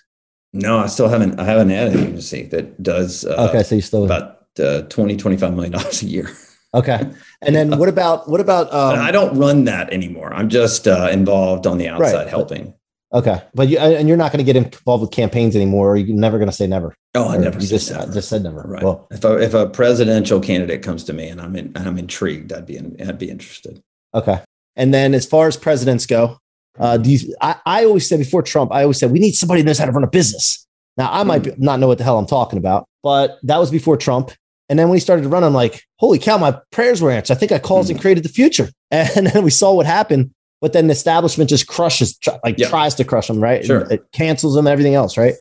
No, 0.53 0.79
I 0.79 0.87
still 0.87 1.09
haven't. 1.09 1.39
I 1.41 1.43
have 1.43 1.59
an 1.59 1.69
ad 1.71 1.93
agency 1.93 2.43
that 2.43 2.81
does. 2.81 3.25
Uh, 3.25 3.49
okay, 3.49 3.63
so 3.63 3.75
you 3.75 3.81
still 3.81 4.05
about 4.05 4.47
uh, 4.59 4.83
20 4.83 5.17
25 5.17 5.53
million 5.53 5.73
dollars 5.73 6.01
a 6.01 6.05
year. 6.05 6.31
Okay. 6.73 7.09
And 7.41 7.55
then 7.55 7.77
what 7.77 7.89
about 7.89 8.29
what 8.29 8.39
about? 8.39 8.73
Um, 8.73 8.99
I 8.99 9.11
don't 9.11 9.37
run 9.37 9.65
that 9.65 9.91
anymore. 9.91 10.33
I'm 10.33 10.49
just 10.49 10.87
uh, 10.87 11.09
involved 11.11 11.67
on 11.67 11.77
the 11.77 11.89
outside 11.89 12.13
right. 12.13 12.27
helping. 12.27 12.73
Okay, 13.13 13.41
but 13.53 13.69
you 13.69 13.77
and 13.77 14.07
you're 14.07 14.17
not 14.17 14.33
going 14.33 14.45
to 14.45 14.51
get 14.51 14.57
involved 14.57 15.01
with 15.01 15.11
campaigns 15.11 15.55
anymore. 15.55 15.91
Or 15.91 15.97
you're 15.97 16.15
never 16.15 16.37
going 16.37 16.49
to 16.49 16.55
say 16.55 16.67
never. 16.67 16.93
Oh, 17.15 17.29
I 17.29 17.37
never. 17.37 17.57
Just 17.57 17.89
never. 17.91 18.11
just 18.11 18.27
said 18.27 18.43
never. 18.43 18.61
Right. 18.61 18.83
Well, 18.83 19.07
if 19.11 19.23
a, 19.23 19.37
if 19.37 19.53
a 19.53 19.69
presidential 19.69 20.41
candidate 20.41 20.81
comes 20.81 21.05
to 21.05 21.13
me 21.13 21.29
and 21.29 21.39
I'm 21.39 21.55
in, 21.55 21.71
I'm 21.75 21.97
intrigued, 21.97 22.51
I'd 22.51 22.65
be 22.65 22.75
in, 22.75 22.97
I'd 23.01 23.17
be 23.17 23.29
interested. 23.29 23.81
Okay. 24.13 24.41
And 24.75 24.93
then 24.93 25.13
as 25.13 25.25
far 25.25 25.47
as 25.47 25.55
presidents 25.55 26.05
go, 26.05 26.37
uh, 26.79 26.97
do 26.97 27.11
you? 27.11 27.35
I, 27.41 27.55
I 27.65 27.85
always 27.85 28.07
said 28.07 28.19
before 28.19 28.43
Trump, 28.43 28.73
I 28.73 28.81
always 28.81 28.99
said 28.99 29.11
we 29.11 29.19
need 29.19 29.35
somebody 29.35 29.61
who 29.61 29.65
knows 29.65 29.79
how 29.79 29.85
to 29.85 29.91
run 29.91 30.03
a 30.03 30.09
business. 30.09 30.67
Now 30.97 31.09
I 31.11 31.23
might 31.23 31.43
mm. 31.43 31.57
not 31.59 31.79
know 31.79 31.87
what 31.87 31.99
the 31.99 32.03
hell 32.03 32.17
I'm 32.17 32.27
talking 32.27 32.59
about, 32.59 32.87
but 33.03 33.39
that 33.43 33.57
was 33.57 33.71
before 33.71 33.95
Trump. 33.95 34.31
And 34.69 34.77
then 34.77 34.89
when 34.89 34.97
he 34.97 34.99
started 34.99 35.23
to 35.23 35.29
run, 35.29 35.45
I'm 35.45 35.53
like, 35.53 35.83
holy 35.97 36.19
cow, 36.19 36.37
my 36.37 36.59
prayers 36.71 37.01
were 37.01 37.09
answered. 37.09 37.37
I 37.37 37.39
think 37.39 37.53
I 37.53 37.59
caused 37.59 37.87
mm 37.87 37.93
and 37.93 38.01
created 38.01 38.23
the 38.23 38.29
future. 38.29 38.69
And 38.91 39.27
then 39.27 39.43
we 39.43 39.49
saw 39.49 39.73
what 39.73 39.85
happened. 39.85 40.31
But 40.61 40.73
then 40.73 40.87
the 40.87 40.93
establishment 40.93 41.49
just 41.49 41.67
crushes, 41.67 42.17
like 42.43 42.57
tries 42.57 42.95
to 42.95 43.03
crush 43.03 43.27
them, 43.27 43.39
right? 43.39 43.63
Sure. 43.63 43.81
It 43.91 44.03
cancels 44.11 44.55
them, 44.55 44.65
everything 44.65 44.95
else, 44.95 45.17
right? 45.17 45.35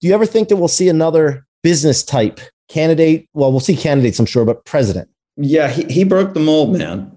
Do 0.00 0.08
you 0.08 0.14
ever 0.14 0.26
think 0.26 0.48
that 0.48 0.56
we'll 0.56 0.68
see 0.68 0.88
another 0.88 1.44
business 1.62 2.02
type 2.02 2.40
candidate? 2.68 3.28
Well, 3.34 3.50
we'll 3.50 3.60
see 3.60 3.76
candidates, 3.76 4.18
I'm 4.18 4.26
sure, 4.26 4.44
but 4.44 4.64
president. 4.64 5.08
Yeah, 5.36 5.68
he, 5.68 5.84
he 5.84 6.04
broke 6.04 6.34
the 6.34 6.40
mold, 6.40 6.76
man. 6.76 7.10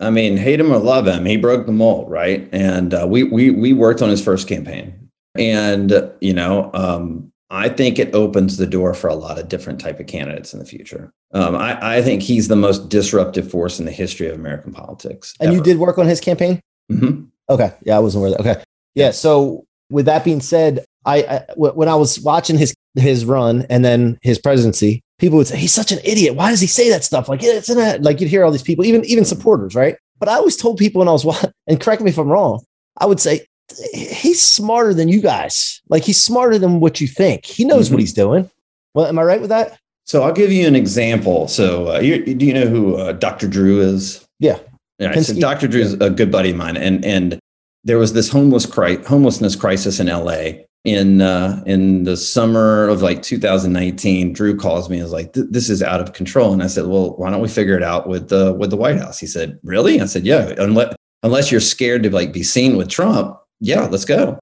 I 0.00 0.10
mean, 0.10 0.36
hate 0.36 0.60
him 0.60 0.72
or 0.72 0.78
love 0.78 1.06
him, 1.06 1.24
he 1.24 1.36
broke 1.36 1.66
the 1.66 1.72
mold, 1.72 2.10
right? 2.10 2.48
And 2.52 2.94
uh, 2.94 3.06
we 3.08 3.24
we 3.24 3.50
we 3.50 3.72
worked 3.72 4.00
on 4.00 4.10
his 4.10 4.22
first 4.22 4.46
campaign, 4.46 5.10
and 5.36 5.90
uh, 5.90 6.10
you 6.20 6.32
know, 6.32 6.70
um, 6.72 7.32
I 7.50 7.68
think 7.68 7.98
it 7.98 8.14
opens 8.14 8.58
the 8.58 8.66
door 8.66 8.94
for 8.94 9.08
a 9.08 9.14
lot 9.14 9.38
of 9.38 9.48
different 9.48 9.80
type 9.80 9.98
of 9.98 10.06
candidates 10.06 10.52
in 10.52 10.60
the 10.60 10.64
future. 10.64 11.12
Um, 11.32 11.56
I, 11.56 11.96
I, 11.96 12.02
think 12.02 12.22
he's 12.22 12.48
the 12.48 12.56
most 12.56 12.88
disruptive 12.88 13.50
force 13.50 13.78
in 13.78 13.86
the 13.86 13.92
history 13.92 14.28
of 14.28 14.34
American 14.34 14.72
politics. 14.72 15.34
And 15.40 15.48
ever. 15.48 15.56
you 15.56 15.62
did 15.62 15.78
work 15.78 15.98
on 15.98 16.06
his 16.06 16.20
campaign? 16.20 16.60
Mm-hmm. 16.90 17.24
Okay. 17.50 17.72
Yeah, 17.82 17.96
I 17.96 17.98
wasn't 18.00 18.22
aware 18.22 18.36
of 18.36 18.44
that. 18.44 18.50
Okay. 18.50 18.64
Yeah. 18.94 19.10
So 19.10 19.64
with 19.90 20.06
that 20.06 20.24
being 20.24 20.40
said, 20.40 20.84
I, 21.04 21.22
I 21.22 21.44
when 21.56 21.88
I 21.88 21.94
was 21.94 22.20
watching 22.20 22.58
his 22.58 22.74
his 22.94 23.24
run 23.24 23.66
and 23.70 23.84
then 23.84 24.18
his 24.22 24.38
presidency, 24.38 25.02
people 25.18 25.38
would 25.38 25.46
say 25.46 25.56
he's 25.56 25.72
such 25.72 25.92
an 25.92 25.98
idiot. 26.04 26.34
Why 26.34 26.50
does 26.50 26.60
he 26.60 26.66
say 26.66 26.90
that 26.90 27.04
stuff? 27.04 27.28
Like 27.28 27.42
it's 27.42 27.70
in 27.70 27.78
a, 27.78 27.98
like 27.98 28.20
you'd 28.20 28.30
hear 28.30 28.44
all 28.44 28.50
these 28.50 28.62
people, 28.62 28.84
even 28.84 29.04
even 29.04 29.24
supporters, 29.24 29.74
right? 29.74 29.96
But 30.18 30.28
I 30.28 30.34
always 30.34 30.56
told 30.56 30.78
people 30.78 30.98
when 30.98 31.08
I 31.08 31.12
was 31.12 31.24
and 31.66 31.80
correct 31.80 32.02
me 32.02 32.10
if 32.10 32.18
I'm 32.18 32.28
wrong, 32.28 32.62
I 32.98 33.06
would 33.06 33.20
say 33.20 33.46
he's 33.92 34.42
smarter 34.42 34.94
than 34.94 35.08
you 35.08 35.20
guys. 35.20 35.80
Like 35.88 36.04
he's 36.04 36.20
smarter 36.20 36.58
than 36.58 36.80
what 36.80 37.00
you 37.00 37.06
think. 37.06 37.46
He 37.46 37.64
knows 37.64 37.86
mm-hmm. 37.86 37.94
what 37.94 38.00
he's 38.00 38.12
doing. 38.12 38.50
Well, 38.94 39.06
am 39.06 39.18
I 39.18 39.22
right 39.22 39.40
with 39.40 39.50
that? 39.50 39.78
So 40.04 40.22
I'll 40.22 40.32
give 40.32 40.50
you 40.50 40.66
an 40.66 40.74
example. 40.74 41.48
So 41.48 41.94
uh, 41.94 42.00
you, 42.00 42.34
do 42.34 42.46
you 42.46 42.54
know 42.54 42.66
who 42.66 42.96
uh, 42.96 43.12
Dr. 43.12 43.46
Drew 43.46 43.80
is? 43.80 44.26
Yeah. 44.38 44.58
Yeah. 44.98 45.18
So 45.20 45.38
Dr. 45.38 45.68
Drew 45.68 45.80
is 45.80 45.94
a 45.94 46.10
good 46.10 46.32
buddy 46.32 46.50
of 46.50 46.56
mine, 46.56 46.76
and 46.76 47.04
and 47.04 47.38
there 47.84 47.98
was 47.98 48.12
this 48.12 48.28
homeless 48.28 48.66
cri- 48.66 49.04
homelessness 49.04 49.54
crisis 49.54 50.00
in 50.00 50.08
LA 50.08 50.64
in 50.84 51.20
uh, 51.20 51.62
in 51.66 52.04
the 52.04 52.16
summer 52.16 52.88
of 52.88 53.02
like 53.02 53.22
2019. 53.22 54.32
Drew 54.32 54.56
calls 54.56 54.90
me 54.90 54.96
and 54.96 55.06
is 55.06 55.12
like, 55.12 55.32
"This 55.34 55.70
is 55.70 55.82
out 55.82 56.00
of 56.00 56.12
control," 56.12 56.52
and 56.52 56.62
I 56.62 56.66
said, 56.66 56.86
"Well, 56.86 57.16
why 57.16 57.30
don't 57.30 57.40
we 57.40 57.48
figure 57.48 57.76
it 57.76 57.82
out 57.82 58.08
with 58.08 58.28
the 58.28 58.54
with 58.54 58.70
the 58.70 58.76
White 58.76 58.98
House?" 58.98 59.18
He 59.18 59.26
said, 59.26 59.58
"Really?" 59.62 60.00
I 60.00 60.06
said, 60.06 60.26
"Yeah, 60.26 60.52
unless 60.58 60.94
unless 61.22 61.50
you're 61.52 61.60
scared 61.60 62.02
to 62.02 62.10
like 62.10 62.32
be 62.32 62.42
seen 62.42 62.76
with 62.76 62.88
Trump, 62.88 63.38
yeah, 63.60 63.86
let's 63.86 64.04
go." 64.04 64.38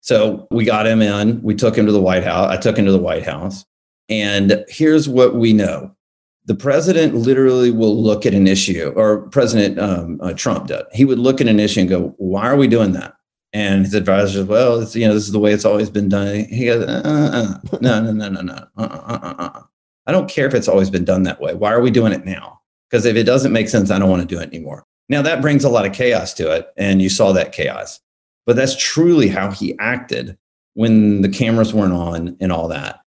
So 0.00 0.48
we 0.50 0.64
got 0.64 0.86
him 0.86 1.02
in. 1.02 1.42
We 1.42 1.54
took 1.54 1.76
him 1.76 1.86
to 1.86 1.92
the 1.92 2.00
White 2.00 2.24
House. 2.24 2.50
I 2.50 2.56
took 2.56 2.76
him 2.76 2.86
to 2.86 2.92
the 2.92 2.98
White 2.98 3.24
House. 3.24 3.64
And 4.08 4.64
here's 4.68 5.08
what 5.08 5.36
we 5.36 5.52
know 5.52 5.94
the 6.46 6.54
president 6.54 7.14
literally 7.14 7.70
will 7.70 8.02
look 8.02 8.24
at 8.26 8.34
an 8.34 8.46
issue, 8.46 8.92
or 8.96 9.22
President 9.28 9.78
um, 9.78 10.18
uh, 10.22 10.32
Trump 10.32 10.66
did. 10.66 10.82
He 10.92 11.04
would 11.04 11.18
look 11.18 11.40
at 11.40 11.48
an 11.48 11.60
issue 11.60 11.80
and 11.80 11.88
go, 11.88 12.14
"Why 12.18 12.46
are 12.48 12.56
we 12.56 12.66
doing 12.66 12.92
that?" 12.92 13.14
And 13.52 13.84
his 13.84 13.94
advisor 13.94 14.44
"Well, 14.44 14.82
you 14.90 15.06
know, 15.06 15.14
this 15.14 15.24
is 15.24 15.32
the 15.32 15.38
way 15.38 15.52
it's 15.52 15.64
always 15.64 15.90
been 15.90 16.08
done." 16.08 16.44
He 16.46 16.66
goes, 16.66 16.84
uh, 16.84 17.02
uh, 17.04 17.30
uh. 17.72 17.78
"No, 17.80 18.02
no, 18.02 18.12
no, 18.12 18.28
no, 18.28 18.40
no. 18.40 18.66
Uh, 18.76 18.82
uh, 18.82 19.18
uh, 19.22 19.34
uh, 19.38 19.60
I 20.06 20.12
don't 20.12 20.30
care 20.30 20.46
if 20.46 20.54
it's 20.54 20.68
always 20.68 20.90
been 20.90 21.04
done 21.04 21.24
that 21.24 21.40
way. 21.40 21.54
Why 21.54 21.72
are 21.72 21.80
we 21.82 21.90
doing 21.90 22.12
it 22.12 22.24
now? 22.24 22.60
Because 22.90 23.06
if 23.06 23.16
it 23.16 23.24
doesn't 23.24 23.52
make 23.52 23.68
sense, 23.68 23.90
I 23.90 23.98
don't 23.98 24.10
want 24.10 24.22
to 24.22 24.34
do 24.34 24.40
it 24.40 24.48
anymore." 24.48 24.86
Now 25.08 25.22
that 25.22 25.42
brings 25.42 25.64
a 25.64 25.68
lot 25.68 25.86
of 25.86 25.92
chaos 25.92 26.32
to 26.34 26.50
it, 26.52 26.68
and 26.76 27.02
you 27.02 27.08
saw 27.08 27.32
that 27.32 27.52
chaos. 27.52 28.00
But 28.46 28.56
that's 28.56 28.76
truly 28.76 29.28
how 29.28 29.50
he 29.50 29.78
acted 29.78 30.38
when 30.74 31.20
the 31.20 31.28
cameras 31.28 31.74
weren't 31.74 31.92
on 31.92 32.36
and 32.40 32.50
all 32.50 32.68
that 32.68 32.99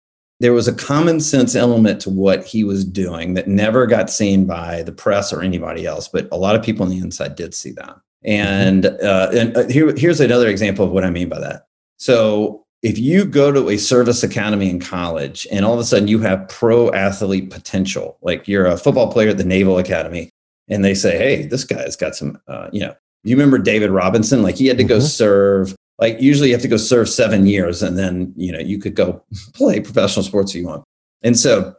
there 0.41 0.53
was 0.53 0.67
a 0.67 0.73
common 0.73 1.19
sense 1.19 1.55
element 1.55 2.01
to 2.01 2.09
what 2.09 2.43
he 2.43 2.63
was 2.63 2.83
doing 2.83 3.35
that 3.35 3.47
never 3.47 3.85
got 3.85 4.09
seen 4.09 4.45
by 4.45 4.81
the 4.81 4.91
press 4.91 5.31
or 5.31 5.43
anybody 5.43 5.85
else, 5.85 6.07
but 6.07 6.27
a 6.31 6.37
lot 6.37 6.55
of 6.55 6.63
people 6.63 6.83
on 6.83 6.89
the 6.89 6.97
inside 6.97 7.35
did 7.35 7.53
see 7.53 7.71
that. 7.71 7.95
And, 8.23 8.87
uh, 8.87 9.29
and 9.33 9.55
uh, 9.55 9.67
here, 9.67 9.93
here's 9.95 10.19
another 10.19 10.47
example 10.47 10.83
of 10.83 10.91
what 10.91 11.03
I 11.03 11.11
mean 11.11 11.29
by 11.29 11.39
that. 11.39 11.67
So 11.97 12.65
if 12.81 12.97
you 12.97 13.25
go 13.25 13.51
to 13.51 13.69
a 13.69 13.77
service 13.77 14.23
academy 14.23 14.67
in 14.67 14.79
college 14.79 15.45
and 15.51 15.63
all 15.63 15.75
of 15.75 15.79
a 15.79 15.83
sudden 15.83 16.07
you 16.07 16.19
have 16.19 16.49
pro 16.49 16.91
athlete 16.91 17.51
potential, 17.51 18.17
like 18.23 18.47
you're 18.47 18.65
a 18.65 18.77
football 18.77 19.11
player 19.11 19.29
at 19.29 19.37
the 19.37 19.43
Naval 19.43 19.77
Academy, 19.77 20.31
and 20.67 20.83
they 20.83 20.95
say, 20.95 21.17
"Hey, 21.17 21.45
this 21.45 21.63
guy's 21.63 21.95
got 21.95 22.15
some," 22.15 22.39
uh, 22.47 22.69
you 22.71 22.79
know, 22.79 22.95
you 23.23 23.35
remember 23.35 23.59
David 23.59 23.91
Robinson? 23.91 24.41
Like 24.41 24.55
he 24.55 24.67
had 24.67 24.77
to 24.77 24.83
go 24.83 24.97
mm-hmm. 24.97 25.05
serve 25.05 25.75
like 26.01 26.19
usually 26.19 26.49
you 26.49 26.55
have 26.55 26.63
to 26.63 26.67
go 26.67 26.77
serve 26.77 27.07
seven 27.07 27.45
years 27.45 27.81
and 27.81 27.97
then 27.97 28.33
you 28.35 28.51
know 28.51 28.59
you 28.59 28.79
could 28.79 28.95
go 28.95 29.23
play 29.53 29.79
professional 29.79 30.23
sports 30.23 30.53
if 30.53 30.59
you 30.59 30.67
want. 30.67 30.83
And 31.23 31.39
so 31.39 31.75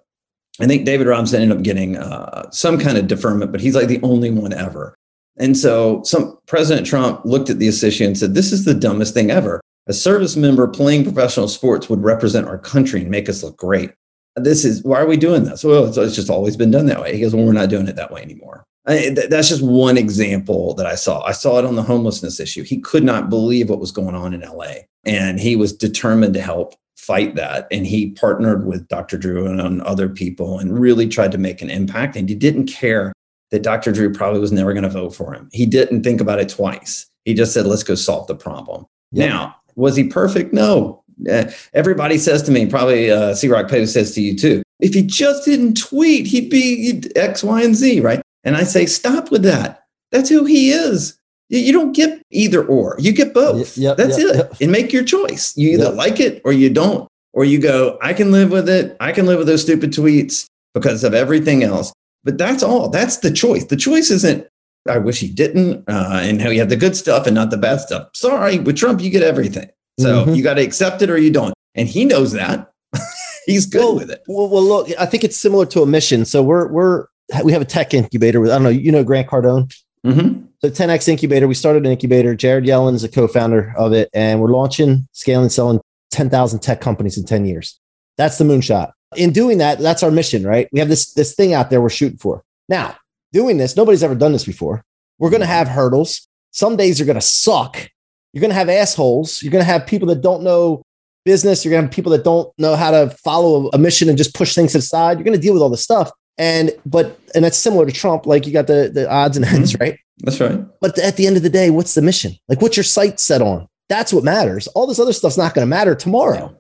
i 0.61 0.67
think 0.67 0.85
david 0.85 1.07
robinson 1.07 1.41
ended 1.41 1.57
up 1.57 1.65
getting 1.65 1.97
uh, 1.97 2.49
some 2.51 2.79
kind 2.79 2.99
of 2.99 3.07
deferment 3.07 3.51
but 3.51 3.61
he's 3.61 3.75
like 3.75 3.89
the 3.89 4.01
only 4.03 4.31
one 4.31 4.53
ever. 4.53 4.95
And 5.39 5.57
so 5.57 6.03
some 6.05 6.39
president 6.47 6.87
trump 6.87 7.25
looked 7.25 7.51
at 7.51 7.59
the 7.59 7.69
issue 7.69 8.05
and 8.05 8.17
said 8.17 8.35
this 8.35 8.53
is 8.53 8.65
the 8.65 8.75
dumbest 8.75 9.15
thing 9.15 9.31
ever. 9.31 9.61
A 9.89 9.93
service 9.93 10.37
member 10.37 10.69
playing 10.69 11.05
professional 11.05 11.49
sports 11.49 11.89
would 11.89 12.03
represent 12.03 12.47
our 12.47 12.59
country 12.59 13.01
and 13.01 13.11
make 13.11 13.29
us 13.29 13.43
look 13.43 13.57
great. 13.57 13.93
This 14.37 14.65
is 14.65 14.85
why 14.85 15.01
are 15.01 15.07
we 15.07 15.17
doing 15.17 15.45
this? 15.45 15.65
Well 15.65 15.87
it's, 15.87 15.97
it's 15.97 16.15
just 16.15 16.31
always 16.31 16.57
been 16.57 16.71
done 16.71 16.87
that 16.87 17.01
way. 17.01 17.15
He 17.15 17.23
goes 17.23 17.35
well 17.35 17.47
we're 17.47 17.53
not 17.55 17.71
doing 17.71 17.89
it 17.89 17.97
that 17.97 18.13
way 18.13 18.23
anymore 18.23 18.65
I, 18.87 19.11
that's 19.11 19.49
just 19.49 19.63
one 19.63 19.97
example 19.97 20.75
that 20.75 20.87
I 20.87 20.97
saw. 20.97 21.23
I 21.23 21.33
saw 21.33 21.59
it 21.59 21.65
on 21.65 21.77
the 21.77 21.83
homelessness 21.83 22.41
issue. 22.41 22.65
He 22.65 22.81
could 22.81 23.05
not 23.05 23.31
believe 23.31 23.71
what 23.71 23.79
was 23.79 23.93
going 23.93 24.15
on 24.15 24.35
in 24.35 24.41
LA, 24.41 24.75
and 25.05 25.39
he 25.39 25.55
was 25.55 25.73
determined 25.73 26.35
to 26.35 26.41
help 26.41 26.75
fight 26.97 27.35
that. 27.35 27.67
And 27.71 27.87
he 27.87 28.11
partnered 28.13 28.65
with 28.65 28.87
Dr. 28.89 29.19
Drew 29.19 29.47
and 29.47 29.83
other 29.83 30.09
people 30.09 30.59
and 30.59 30.79
really 30.79 31.09
tried 31.09 31.33
to 31.33 31.39
make 31.39 31.61
an 31.61 31.69
impact. 31.69 32.17
And 32.17 32.29
he 32.29 32.35
didn't 32.35 32.67
care 32.67 33.13
that 33.51 33.63
Dr. 33.63 33.91
Drew 33.91 34.13
probably 34.13 34.41
was 34.41 34.53
never 34.53 34.73
going 34.73 34.85
to 34.85 34.89
vote 34.89 35.15
for 35.15 35.35
him. 35.35 35.49
He 35.53 35.67
didn't 35.67 36.05
think 36.05 36.21
about 36.21 36.39
it 36.39 36.49
twice. 36.49 37.07
He 37.25 37.35
just 37.35 37.53
said, 37.53 37.67
let's 37.67 37.83
go 37.83 37.97
solve 37.97 38.29
the 38.29 38.37
problem. 38.37 38.87
Now, 39.11 39.57
was 39.75 39.97
he 39.97 40.05
perfect? 40.05 40.53
No. 40.53 41.03
Uh, 41.31 41.51
everybody 41.75 42.19
says 42.19 42.43
to 42.45 42.53
me, 42.53 42.67
probably 42.67 43.11
uh, 43.11 43.35
C 43.35 43.49
Roc 43.49 43.69
Pay 43.69 43.85
says 43.87 44.15
to 44.15 44.21
you 44.21 44.37
too, 44.37 44.63
if 44.81 44.95
he 44.95 45.03
just 45.03 45.45
didn't 45.45 45.77
tweet, 45.77 46.27
he'd 46.27 46.51
be 46.51 47.03
X, 47.15 47.45
Y, 47.45 47.63
and 47.63 47.75
Z, 47.75 48.01
right? 48.01 48.23
And 48.45 48.57
I 48.57 48.65
say, 48.65 48.87
stop 48.87 49.31
with 49.31 49.43
that. 49.43 49.85
That's 50.11 50.29
who 50.29 50.45
he 50.45 50.71
is. 50.71 51.19
You 51.49 51.73
don't 51.73 51.93
get 51.93 52.23
either 52.31 52.65
or. 52.65 52.97
You 52.99 53.13
get 53.13 53.35
both. 53.35 53.77
Yep, 53.77 53.97
That's 53.99 54.19
yep, 54.19 54.29
it. 54.29 54.37
Yep. 54.37 54.55
And 54.63 54.73
make 54.73 54.93
your 54.93 55.05
choice. 55.05 55.57
You 55.57 55.71
either 55.71 55.91
like 55.91 56.19
it 56.19 56.41
or 56.45 56.53
you 56.53 56.71
don't. 56.71 57.09
Or 57.35 57.45
you 57.45 57.59
go, 57.59 57.99
I 58.03 58.13
can 58.13 58.31
live 58.31 58.51
with 58.51 58.69
it. 58.69 58.97
I 59.01 59.13
can 59.13 59.25
live 59.25 59.39
with 59.39 59.47
those 59.47 59.63
stupid 59.63 59.91
tweets 59.91 60.47
because 60.75 61.03
of 61.03 61.15
everything 61.15 61.63
else. 61.63 61.93
But 62.25 62.39
that's 62.39 62.63
all. 62.63 62.89
That's 62.89 63.19
the 63.19 63.31
choice. 63.31 63.65
The 63.65 63.77
choice 63.77 64.11
isn't, 64.11 64.47
I 64.89 64.99
wish 64.99 65.21
he 65.21 65.29
didn't, 65.29 65.85
uh, 65.89 66.21
and 66.23 66.43
how 66.43 66.51
he 66.51 66.59
had 66.59 66.69
the 66.69 66.77
good 66.77 66.95
stuff 66.95 67.27
and 67.27 67.35
not 67.35 67.51
the 67.51 67.57
bad 67.57 67.81
stuff. 67.81 68.09
Sorry, 68.15 68.59
with 68.59 68.77
Trump, 68.77 69.01
you 69.01 69.11
get 69.11 69.23
everything. 69.23 69.71
So 69.99 70.25
mm-hmm. 70.25 70.35
you 70.35 70.43
got 70.43 70.55
to 70.55 70.63
accept 70.63 71.03
it 71.03 71.11
or 71.11 71.19
you 71.19 71.31
don't. 71.31 71.55
And 71.75 71.89
he 71.89 72.05
knows 72.05 72.33
that. 72.33 72.71
He's 73.47 73.67
good 73.67 73.81
well, 73.81 73.95
with 73.97 74.11
it. 74.11 74.23
Well, 74.27 74.49
well, 74.49 74.63
look, 74.63 74.89
I 74.99 75.07
think 75.07 75.25
it's 75.25 75.37
similar 75.37 75.67
to 75.67 75.83
a 75.83 75.87
mission. 75.87 76.25
So 76.25 76.43
we're 76.43 76.69
we're 76.69 77.07
we 77.45 77.53
have 77.53 77.63
a 77.63 77.67
tech 77.67 77.95
incubator 77.95 78.41
with 78.41 78.51
I 78.51 78.55
don't 78.55 78.65
know 78.65 78.69
you 78.69 78.93
know 78.93 79.05
Grant 79.05 79.29
Cardone. 79.29 79.73
Mm-hmm. 80.05 80.47
The 80.63 80.71
10x 80.71 81.09
incubator. 81.09 81.47
We 81.47 81.55
started 81.55 81.87
an 81.87 81.93
incubator. 81.93 82.35
Jared 82.35 82.65
Yellen 82.65 82.95
is 82.95 83.05
a 83.05 83.09
co-founder 83.09 83.75
of 83.77 83.93
it, 83.93 84.11
and 84.13 84.41
we're 84.41 84.51
launching, 84.51 85.09
scaling, 85.13 85.49
selling 85.49 85.81
10,000 86.11 86.61
tech 86.61 86.81
companies 86.81 87.17
in 87.17 87.25
10 87.25 87.47
years. 87.47 87.81
That's 88.17 88.39
the 88.39 88.45
moonshot. 88.45 88.93
In 89.17 89.33
doing 89.33 89.59
that, 89.59 89.79
that's 89.79 90.03
our 90.03 90.11
mission, 90.11 90.45
right? 90.45 90.69
We 90.73 90.79
have 90.79 90.89
this 90.89 91.13
this 91.15 91.35
thing 91.35 91.55
out 91.55 91.71
there 91.71 91.81
we're 91.81 91.91
shooting 91.91 92.19
for. 92.19 92.43
Now, 92.69 92.97
doing 93.33 93.59
this, 93.59 93.77
nobody's 93.77 94.03
ever 94.03 94.15
done 94.15 94.33
this 94.33 94.45
before. 94.45 94.85
We're 95.19 95.31
going 95.31 95.41
to 95.41 95.47
have 95.47 95.69
hurdles. 95.69 96.27
Some 96.51 96.77
days 96.77 97.01
are 97.01 97.05
going 97.05 97.17
to 97.17 97.21
suck. 97.21 97.89
You're 98.33 98.41
going 98.41 98.51
to 98.51 98.57
have 98.57 98.69
assholes. 98.69 99.43
You're 99.43 99.53
going 99.53 99.65
to 99.65 99.71
have 99.71 99.87
people 99.87 100.09
that 100.09 100.23
don't 100.23 100.43
know 100.43 100.83
business. 101.25 101.65
You're 101.65 101.71
going 101.71 101.83
to 101.83 101.87
have 101.87 101.95
people 101.95 102.13
that 102.13 102.25
don't 102.25 102.53
know 102.59 102.77
how 102.77 102.91
to 102.91 103.11
follow 103.11 103.69
a 103.73 103.79
mission 103.79 104.09
and 104.09 104.19
just 104.19 104.35
push 104.35 104.55
things 104.55 104.75
aside. 104.75 105.19
You're 105.19 105.25
going 105.25 105.37
to 105.37 105.43
deal 105.43 105.53
with 105.53 105.63
all 105.63 105.71
this 105.71 105.83
stuff. 105.83 106.11
And 106.39 106.73
but 106.87 107.19
and 107.35 107.45
that's 107.45 107.59
similar 107.59 107.87
to 107.87 107.93
Trump. 107.93 108.27
Like 108.27 108.47
you 108.47 108.53
got 108.53 108.67
the 108.67 108.91
the 108.93 109.11
odds 109.11 109.37
and 109.37 109.47
ends, 109.47 109.73
mm-hmm. 109.73 109.83
right? 109.83 109.99
That's 110.19 110.41
right. 110.41 110.61
But 110.81 110.99
at 110.99 111.17
the 111.17 111.27
end 111.27 111.37
of 111.37 111.43
the 111.43 111.51
day, 111.51 111.71
what's 111.71 111.95
the 111.95 112.03
mission? 112.03 112.33
Like 112.49 112.63
what's 112.63 112.77
your 112.77 112.85
sight 112.85 113.21
set 113.21 113.43
on? 113.43 113.69
That's 113.89 114.13
what 114.13 114.25
matters. 114.25 114.67
All 114.69 114.87
this 114.87 114.99
other 114.99 115.13
stuff's 115.13 115.37
not 115.37 115.55
going 115.55 115.67
to 115.67 115.69
matter 115.69 115.95
tomorrow. 115.95 116.57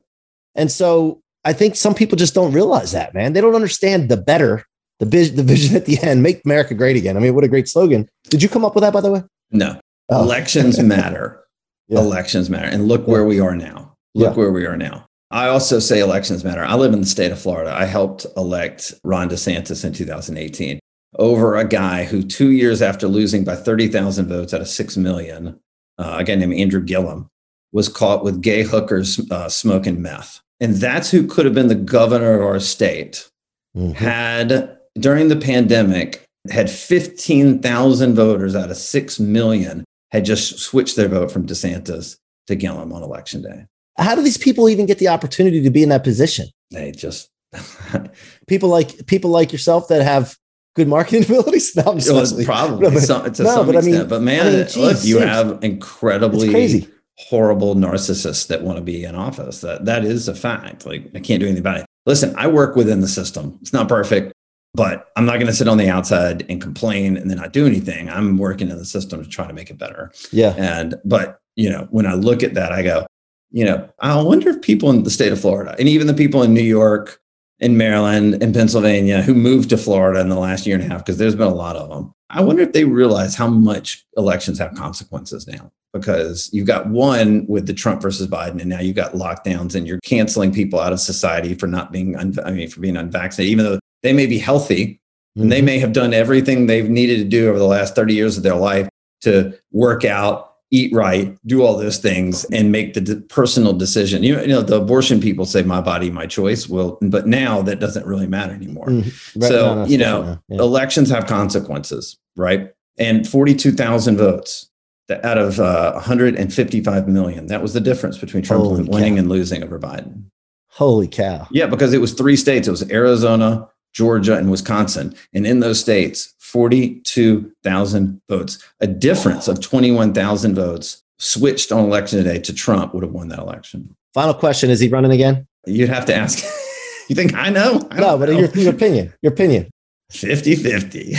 And 0.55 0.71
so 0.71 1.23
I 1.45 1.53
think 1.53 1.77
some 1.77 1.95
people 1.95 2.17
just 2.17 2.35
don't 2.35 2.53
realize 2.53 2.93
that, 2.93 3.15
man. 3.15 3.33
They 3.33 3.41
don't 3.41 3.55
understand 3.55 4.09
the 4.09 4.17
better, 4.17 4.65
the 4.99 5.07
vision, 5.07 5.37
the 5.37 5.43
vision 5.43 5.75
at 5.77 5.87
the 5.87 5.99
end, 6.03 6.23
make 6.23 6.43
America 6.45 6.75
great 6.75 6.97
again. 6.97 7.17
I 7.17 7.21
mean, 7.21 7.35
what 7.35 7.45
a 7.45 7.49
great 7.49 7.69
slogan. 7.69 8.09
Did 8.25 8.43
you 8.43 8.49
come 8.49 8.65
up 8.65 8.75
with 8.75 8.83
that, 8.83 8.93
by 8.93 9.01
the 9.01 9.11
way? 9.11 9.23
No. 9.51 9.81
Oh. 10.11 10.23
Elections 10.23 10.79
matter. 10.79 11.43
yeah. 11.89 12.01
Elections 12.01 12.51
matter. 12.51 12.69
And 12.69 12.87
look 12.87 13.03
yeah. 13.03 13.13
where 13.13 13.25
we 13.25 13.41
are 13.41 13.57
now. 13.57 13.97
Look 14.15 14.35
yeah. 14.35 14.39
where 14.39 14.53
we 14.53 14.67
are 14.67 14.77
now. 14.77 15.07
I 15.33 15.49
also 15.49 15.79
say 15.79 16.01
elections 16.01 16.45
matter. 16.45 16.63
I 16.63 16.75
live 16.75 16.93
in 16.93 17.01
the 17.01 17.07
state 17.07 17.33
of 17.33 17.41
Florida. 17.41 17.73
I 17.75 17.87
helped 17.87 18.27
elect 18.37 18.93
Ron 19.03 19.31
DeSantis 19.31 19.85
in 19.85 19.95
2018 19.95 20.79
over 21.19 21.57
a 21.57 21.67
guy 21.67 22.05
who, 22.05 22.23
two 22.23 22.51
years 22.51 22.83
after 22.83 23.09
losing 23.09 23.43
by 23.43 23.57
30,000 23.57 24.29
votes 24.29 24.53
out 24.53 24.61
of 24.61 24.69
6 24.69 24.97
million, 24.99 25.59
uh, 25.99 26.17
a 26.19 26.25
guy 26.25 26.35
named 26.35 26.55
Andrew 26.55 26.83
Gillum, 26.83 27.29
was 27.73 27.89
caught 27.89 28.23
with 28.23 28.43
gay 28.43 28.63
hookers 28.63 29.21
uh, 29.31 29.49
smoking 29.49 30.03
meth. 30.03 30.41
And 30.61 30.75
that's 30.75 31.11
who 31.11 31.27
could 31.27 31.47
have 31.47 31.55
been 31.55 31.69
the 31.69 31.75
governor 31.75 32.35
of 32.35 32.43
our 32.43 32.61
state 32.61 33.29
mm-hmm. 33.77 33.93
had 33.93 34.79
during 34.99 35.29
the 35.29 35.37
pandemic 35.37 36.25
had 36.51 36.71
15,000 36.71 38.15
voters 38.15 38.55
out 38.55 38.71
of 38.71 38.77
6 38.77 39.21
million 39.21 39.85
had 40.11 40.25
just 40.27 40.59
switched 40.59 40.97
their 40.97 41.09
vote 41.09 41.31
from 41.31 41.47
DeSantis 41.47 42.19
to 42.47 42.55
Gillum 42.55 42.93
on 42.93 43.03
election 43.03 43.43
day. 43.43 43.65
How 43.99 44.15
do 44.15 44.23
these 44.23 44.39
people 44.39 44.69
even 44.69 44.87
get 44.87 44.99
the 44.99 45.09
opportunity 45.09 45.63
to 45.63 45.71
be 45.71 45.83
in 45.83 45.89
that 45.91 46.05
position? 46.05 46.49
They 46.71 46.93
just 46.93 47.31
people 48.47 48.69
like 48.69 49.07
people 49.07 49.31
like 49.31 49.53
yourself 49.53 49.89
that 49.89 50.03
have 50.03 50.37
good 50.75 50.89
marketing 50.89 51.25
abilities. 51.29 51.77
No, 51.77 51.85
well, 51.85 52.45
probably 52.45 52.91
no, 52.91 52.99
some, 52.99 53.33
to 53.33 53.43
no, 53.43 53.55
some 53.55 53.67
but 53.67 53.77
extent. 53.77 53.97
I 53.97 53.99
mean, 54.01 54.09
but 54.09 54.23
man, 54.23 54.47
I 54.47 54.51
mean, 54.51 54.65
geez, 54.65 54.77
look, 54.77 55.05
you 55.05 55.19
have 55.19 55.63
incredibly 55.63 56.89
horrible 57.19 57.75
narcissists 57.75 58.47
that 58.49 58.63
want 58.63 58.79
to 58.79 58.83
be 58.83 59.05
in 59.05 59.15
office. 59.15 59.61
That 59.61 59.85
that 59.85 60.05
is 60.05 60.29
a 60.29 60.35
fact. 60.35 60.87
Like 60.87 61.11
I 61.15 61.21
can't 61.21 61.41
do 61.41 61.47
anything 61.47 61.59
about 61.59 61.79
it. 61.79 61.87
Listen, 62.07 62.35
I 62.37 62.47
work 62.49 62.75
within 62.75 63.01
the 63.01 63.09
system. 63.09 63.59
It's 63.61 63.73
not 63.73 63.89
perfect, 63.89 64.33
but 64.75 65.09
I'm 65.17 65.25
not 65.25 65.35
going 65.35 65.47
to 65.47 65.53
sit 65.53 65.69
on 65.69 65.79
the 65.79 65.89
outside 65.89 66.45
and 66.49 66.61
complain 66.61 67.17
and 67.17 67.31
then 67.31 67.37
not 67.37 67.53
do 67.53 67.67
anything. 67.67 68.09
I'm 68.09 68.39
working 68.39 68.71
in 68.71 68.79
the 68.79 68.85
system 68.85 69.23
to 69.23 69.29
try 69.29 69.47
to 69.47 69.53
make 69.53 69.71
it 69.71 69.79
better. 69.79 70.11
Yeah. 70.33 70.55
And 70.57 70.95
but 71.05 71.39
you 71.55 71.69
know, 71.71 71.87
when 71.91 72.07
I 72.07 72.15
look 72.15 72.43
at 72.43 72.55
that, 72.55 72.73
I 72.73 72.83
go, 72.83 73.07
you 73.53 73.65
know, 73.65 73.89
I 74.01 74.21
wonder 74.23 74.51
if 74.51 74.63
people 74.63 74.91
in 74.91 75.03
the 75.03 75.11
state 75.11 75.33
of 75.33 75.41
Florida 75.41 75.77
and 75.79 75.89
even 75.89 76.07
the 76.07 76.15
people 76.15 76.43
in 76.43 76.55
New 76.55 76.63
York 76.63 77.21
in 77.61 77.77
Maryland 77.77 78.43
and 78.43 78.53
Pennsylvania 78.53 79.23
who 79.23 79.35
moved 79.35 79.71
to 79.71 79.77
Florida 79.77 80.21
in 80.21 80.29
the 80.29 80.39
last 80.39 80.67
year 80.67 80.75
and 80.75 80.85
a 80.85 80.89
half 80.89 81.05
because 81.05 81.19
there's 81.19 81.37
been 81.37 81.47
a 81.47 81.55
lot 81.55 81.77
of 81.77 81.89
them. 81.89 82.13
I 82.31 82.41
wonder 82.41 82.63
if 82.63 82.73
they 82.73 82.85
realize 82.85 83.37
how 83.37 83.47
much 83.47 84.05
elections 84.17 84.59
have 84.59 84.75
consequences 84.75 85.47
now 85.47 85.71
because 85.93 86.49
you've 86.53 86.67
got 86.67 86.89
one 86.89 87.47
with 87.47 87.67
the 87.67 87.75
Trump 87.75 88.01
versus 88.01 88.27
Biden, 88.27 88.61
and 88.61 88.71
now 88.71 88.81
you've 88.81 88.97
got 88.97 89.13
lockdowns, 89.13 89.75
and 89.75 89.87
you're 89.87 90.01
canceling 90.01 90.53
people 90.53 90.81
out 90.81 90.93
of 90.93 91.01
society 91.01 91.55
for 91.55 91.67
not 91.67 91.93
being, 91.93 92.17
un- 92.17 92.35
I 92.45 92.51
mean, 92.51 92.71
for 92.71 92.81
being 92.81 92.97
unvaccinated, 92.97 93.53
even 93.53 93.65
though 93.67 93.79
they 94.03 94.13
may 94.15 94.27
be 94.27 94.39
healthy 94.39 95.01
and 95.37 95.53
they 95.53 95.59
mm-hmm. 95.59 95.67
may 95.67 95.79
have 95.79 95.93
done 95.93 96.15
everything 96.15 96.67
they've 96.67 96.89
needed 96.89 97.19
to 97.19 97.25
do 97.25 97.49
over 97.49 97.59
the 97.59 97.67
last 97.67 97.95
30 97.95 98.15
years 98.15 98.37
of 98.37 98.43
their 98.43 98.57
life 98.57 98.89
to 99.23 99.57
work 99.71 100.05
out, 100.05 100.52
eat 100.73 100.93
right, 100.93 101.39
do 101.47 101.63
all 101.63 101.77
those 101.77 101.99
things, 101.99 102.45
and 102.47 102.73
make 102.73 102.95
the 102.95 103.01
d- 103.01 103.21
personal 103.29 103.73
decision. 103.73 104.25
You 104.25 104.35
know, 104.37 104.43
you 104.43 104.49
know, 104.49 104.63
the 104.63 104.77
abortion 104.77 105.21
people 105.21 105.45
say 105.45 105.63
"my 105.63 105.81
body, 105.81 106.11
my 106.11 106.27
choice." 106.27 106.69
Well, 106.69 106.99
but 107.01 107.29
now 107.29 107.63
that 107.63 107.79
doesn't 107.79 108.07
really 108.07 108.27
matter 108.27 108.53
anymore. 108.53 108.87
Right, 108.89 109.13
so 109.43 109.85
you 109.85 109.99
know. 109.99 110.39
Yeah. 110.49 110.59
elections 110.59 111.11
have 111.11 111.27
consequences, 111.27 112.19
right? 112.37 112.71
And 112.99 113.27
42,000 113.29 114.17
votes 114.17 114.69
that 115.09 115.25
out 115.25 115.39
of 115.39 115.61
uh, 115.61 115.93
155 115.93 117.09
million. 117.09 117.47
That 117.47 117.63
was 117.63 117.73
the 117.73 117.81
difference 117.81 118.19
between 118.19 118.43
Trump 118.43 118.65
Holy 118.65 118.83
winning 118.85 119.15
cow. 119.15 119.21
and 119.21 119.29
losing 119.29 119.63
over 119.63 119.79
Biden. 119.79 120.25
Holy 120.69 121.09
cow. 121.09 121.47
Yeah, 121.51 121.67
because 121.67 121.93
it 121.93 122.01
was 122.01 122.15
three 122.15 122.37
states. 122.37 122.67
It 122.67 122.71
was 122.71 122.91
Arizona, 122.91 123.69
Georgia, 123.93 124.37
and 124.37 124.51
Wisconsin. 124.51 125.15
And 125.35 125.47
in 125.47 125.61
those 125.61 125.81
states, 125.81 126.32
42,000 126.53 128.21
votes, 128.29 128.59
a 128.81 128.87
difference 128.87 129.49
of 129.49 129.61
21,000 129.61 130.55
votes 130.55 131.03
switched 131.19 131.73
on 131.73 131.85
election 131.85 132.23
day 132.25 132.39
to 132.41 132.53
Trump 132.53 132.95
would 132.95 133.03
have 133.03 133.13
won 133.13 133.29
that 133.29 133.39
election. 133.39 133.95
Final 134.15 134.35
question 134.35 134.71
Is 134.71 134.81
he 134.81 134.89
running 134.89 135.13
again? 135.13 135.47
You'd 135.67 135.89
have 135.89 136.05
to 136.07 136.15
ask. 136.15 136.45
you 137.09 137.15
think 137.15 137.35
I 137.35 137.49
know? 137.51 137.87
I 137.91 138.01
No, 138.01 138.19
but 138.19 138.29
know. 138.29 138.39
your, 138.39 138.49
your 138.51 138.75
opinion. 138.75 139.13
Your 139.23 139.33
opinion. 139.33 139.71
50 140.11 140.57
50. 140.57 141.15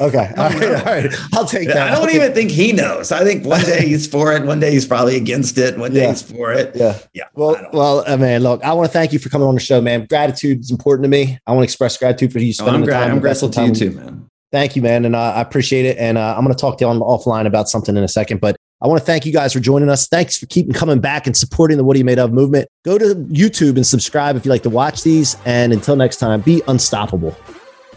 Okay. 0.00 0.32
All 0.36 0.50
right. 0.50 0.62
All 0.74 0.84
right. 0.84 1.14
I'll 1.34 1.44
take 1.46 1.68
that. 1.68 1.76
I 1.76 1.88
I'll 1.90 2.00
don't 2.00 2.06
take- 2.08 2.16
even 2.16 2.32
think 2.34 2.50
he 2.50 2.72
knows. 2.72 3.12
I 3.12 3.22
think 3.22 3.44
one 3.44 3.60
day 3.62 3.86
he's 3.86 4.06
for 4.08 4.32
it, 4.32 4.44
one 4.44 4.58
day 4.58 4.72
he's 4.72 4.86
probably 4.86 5.16
against 5.16 5.56
it, 5.58 5.78
one 5.78 5.92
day 5.92 6.02
Yeah. 6.02 6.10
he's 6.10 6.22
for 6.22 6.52
it. 6.52 6.74
Yeah. 6.74 6.98
Yeah. 7.12 7.24
Well, 7.34 7.54
I 7.56 7.68
well, 7.72 8.02
uh, 8.06 8.16
man, 8.16 8.42
look, 8.42 8.64
I 8.64 8.72
want 8.72 8.88
to 8.88 8.92
thank 8.92 9.12
you 9.12 9.18
for 9.20 9.28
coming 9.28 9.46
on 9.46 9.54
the 9.54 9.60
show, 9.60 9.80
man. 9.80 10.06
Gratitude 10.06 10.60
is 10.60 10.70
important 10.72 11.04
to 11.04 11.08
me. 11.10 11.38
I 11.46 11.52
want 11.52 11.60
to 11.60 11.64
express 11.64 11.96
gratitude 11.96 12.32
for 12.32 12.40
you 12.40 12.52
spending 12.52 12.74
Oh, 12.74 12.78
I'm, 12.78 12.84
the 12.86 12.90
time. 12.92 13.10
I'm 13.12 13.20
grateful 13.20 13.50
to 13.50 13.66
you 13.66 13.72
too, 13.74 13.90
man. 13.92 14.23
Thank 14.54 14.76
you, 14.76 14.82
man, 14.82 15.04
and 15.04 15.16
uh, 15.16 15.18
I 15.18 15.40
appreciate 15.40 15.84
it. 15.84 15.98
And 15.98 16.16
uh, 16.16 16.36
I'm 16.36 16.44
going 16.44 16.54
to 16.54 16.60
talk 16.60 16.78
to 16.78 16.84
you 16.84 16.88
on 16.88 17.00
offline 17.00 17.44
about 17.44 17.68
something 17.68 17.96
in 17.96 18.04
a 18.04 18.08
second, 18.08 18.40
but 18.40 18.54
I 18.80 18.86
want 18.86 19.00
to 19.00 19.04
thank 19.04 19.26
you 19.26 19.32
guys 19.32 19.52
for 19.52 19.58
joining 19.58 19.88
us. 19.88 20.06
Thanks 20.06 20.38
for 20.38 20.46
keeping 20.46 20.72
coming 20.72 21.00
back 21.00 21.26
and 21.26 21.36
supporting 21.36 21.76
the 21.76 21.82
What 21.82 21.96
Are 21.96 21.98
You 21.98 22.04
Made 22.04 22.20
Of 22.20 22.32
movement. 22.32 22.68
Go 22.84 22.96
to 22.96 23.16
YouTube 23.16 23.74
and 23.74 23.84
subscribe 23.84 24.36
if 24.36 24.44
you 24.44 24.52
like 24.52 24.62
to 24.62 24.70
watch 24.70 25.02
these. 25.02 25.36
And 25.44 25.72
until 25.72 25.96
next 25.96 26.18
time, 26.18 26.40
be 26.40 26.62
unstoppable. 26.68 27.32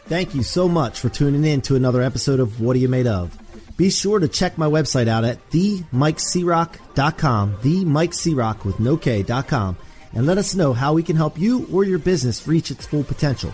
Thank 0.07 0.33
you 0.33 0.41
so 0.41 0.67
much 0.67 0.99
for 0.99 1.09
tuning 1.09 1.45
in 1.45 1.61
to 1.61 1.75
another 1.75 2.01
episode 2.01 2.39
of 2.39 2.59
What 2.59 2.75
Are 2.75 2.79
You 2.79 2.89
Made 2.89 3.05
Of. 3.05 3.37
Be 3.77 3.91
sure 3.91 4.17
to 4.17 4.27
check 4.27 4.57
my 4.57 4.65
website 4.65 5.07
out 5.07 5.25
at 5.25 5.51
themikecroc.com, 5.51 7.57
themikecroc 7.57 8.65
with 8.65 8.79
no 8.79 8.97
K.com, 8.97 9.77
and 10.11 10.25
let 10.25 10.39
us 10.39 10.55
know 10.55 10.73
how 10.73 10.93
we 10.93 11.03
can 11.03 11.17
help 11.17 11.37
you 11.37 11.67
or 11.71 11.83
your 11.83 11.99
business 11.99 12.47
reach 12.47 12.71
its 12.71 12.87
full 12.87 13.03
potential. 13.03 13.53